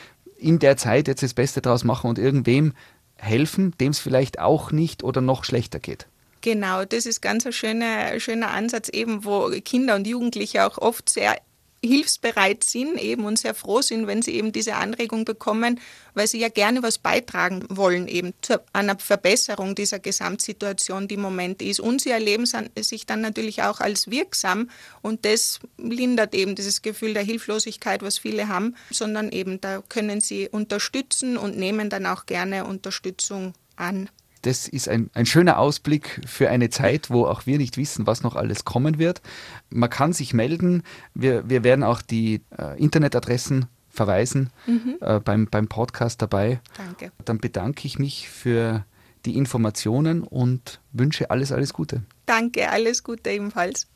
in 0.44 0.60
der 0.60 0.78
Zeit 0.78 1.08
jetzt 1.08 1.24
das 1.24 1.34
Beste 1.34 1.62
draus 1.62 1.84
machen 1.84 2.10
und 2.10 2.20
irgendwem 2.20 2.74
helfen, 3.24 3.74
dem 3.80 3.92
es 3.92 4.00
vielleicht 4.00 4.40
auch 4.40 4.72
nicht 4.72 5.04
oder 5.04 5.22
noch 5.22 5.44
schlechter 5.44 5.80
geht. 5.80 6.08
Genau, 6.42 6.84
das 6.84 7.06
ist 7.06 7.22
ganz 7.22 7.46
ein 7.46 7.54
schöner, 7.54 8.20
schöner 8.20 8.52
Ansatz, 8.52 8.90
eben 8.90 9.24
wo 9.24 9.50
Kinder 9.64 9.96
und 9.96 10.06
Jugendliche 10.06 10.66
auch 10.66 10.78
oft 10.78 11.08
sehr 11.08 11.38
hilfsbereit 11.84 12.64
sind 12.64 12.98
eben 12.98 13.26
und 13.26 13.38
sehr 13.38 13.54
froh 13.54 13.82
sind, 13.82 14.08
wenn 14.08 14.22
sie 14.22 14.32
eben 14.32 14.52
diese 14.52 14.76
Anregung 14.76 15.26
bekommen, 15.26 15.80
weil 16.14 16.28
sie 16.28 16.40
ja 16.40 16.50
gerne 16.50 16.84
was 16.84 16.98
beitragen 16.98 17.66
wollen 17.70 18.08
eben 18.08 18.34
zu 18.42 18.62
einer 18.72 18.98
Verbesserung 18.98 19.76
dieser 19.76 20.00
Gesamtsituation, 20.00 21.08
die 21.08 21.16
im 21.16 21.22
Moment 21.22 21.62
ist. 21.62 21.80
Und 21.80 22.02
sie 22.02 22.12
erleben 22.12 22.46
sich 22.80 23.06
dann 23.06 23.22
natürlich 23.22 23.64
auch 23.64 23.80
als 23.80 24.10
wirksam 24.10 24.70
und 25.02 25.26
das 25.26 25.60
lindert 25.78 26.34
eben 26.34 26.56
dieses 26.56 26.82
Gefühl 26.82 27.14
der 27.14 27.24
Hilflosigkeit, 27.24 28.02
was 28.02 28.18
viele 28.18 28.48
haben, 28.48 28.76
sondern 28.90 29.32
eben 29.32 29.60
da 29.60 29.82
können 29.90 30.22
sie 30.22 30.48
unterstützen 30.50 31.38
und 31.38 31.58
nehmen 31.58 31.90
dann 31.90 32.06
auch 32.06 32.26
gerne 32.26 32.66
Unterstützung 32.66 33.54
an 33.76 34.10
das 34.44 34.68
ist 34.68 34.90
ein, 34.90 35.10
ein 35.14 35.26
schöner 35.26 35.58
Ausblick 35.58 36.22
für 36.26 36.50
eine 36.50 36.70
Zeit, 36.70 37.10
wo 37.10 37.26
auch 37.26 37.46
wir 37.46 37.58
nicht 37.58 37.78
wissen, 37.78 38.06
was 38.06 38.24
noch 38.24 38.36
alles 38.36 38.66
kommen 38.66 39.00
wird. 39.00 39.22
Man 39.70 39.90
kann 39.90 40.14
sich 40.14 40.34
melden. 40.34 40.84
Wir, 41.14 41.50
wir 41.50 41.64
werden 41.64 41.84
auch 41.84 42.02
die 42.02 42.42
äh, 42.58 42.80
Internetadressen 42.80 43.66
verweisen 43.90 44.50
mhm. 44.68 44.98
äh, 45.02 45.20
beim, 45.20 45.48
beim 45.48 45.68
Podcast 45.68 46.22
dabei. 46.22 46.60
Danke. 46.78 47.12
Dann 47.26 47.38
bedanke 47.38 47.88
ich 47.88 48.00
mich 48.00 48.30
für 48.30 48.86
die 49.26 49.38
Informationen 49.38 50.24
und 50.24 50.82
wünsche 50.92 51.32
alles, 51.32 51.52
alles 51.52 51.74
Gute. 51.74 52.04
Danke, 52.26 52.70
alles 52.70 53.04
Gute 53.04 53.30
ebenfalls. 53.30 53.88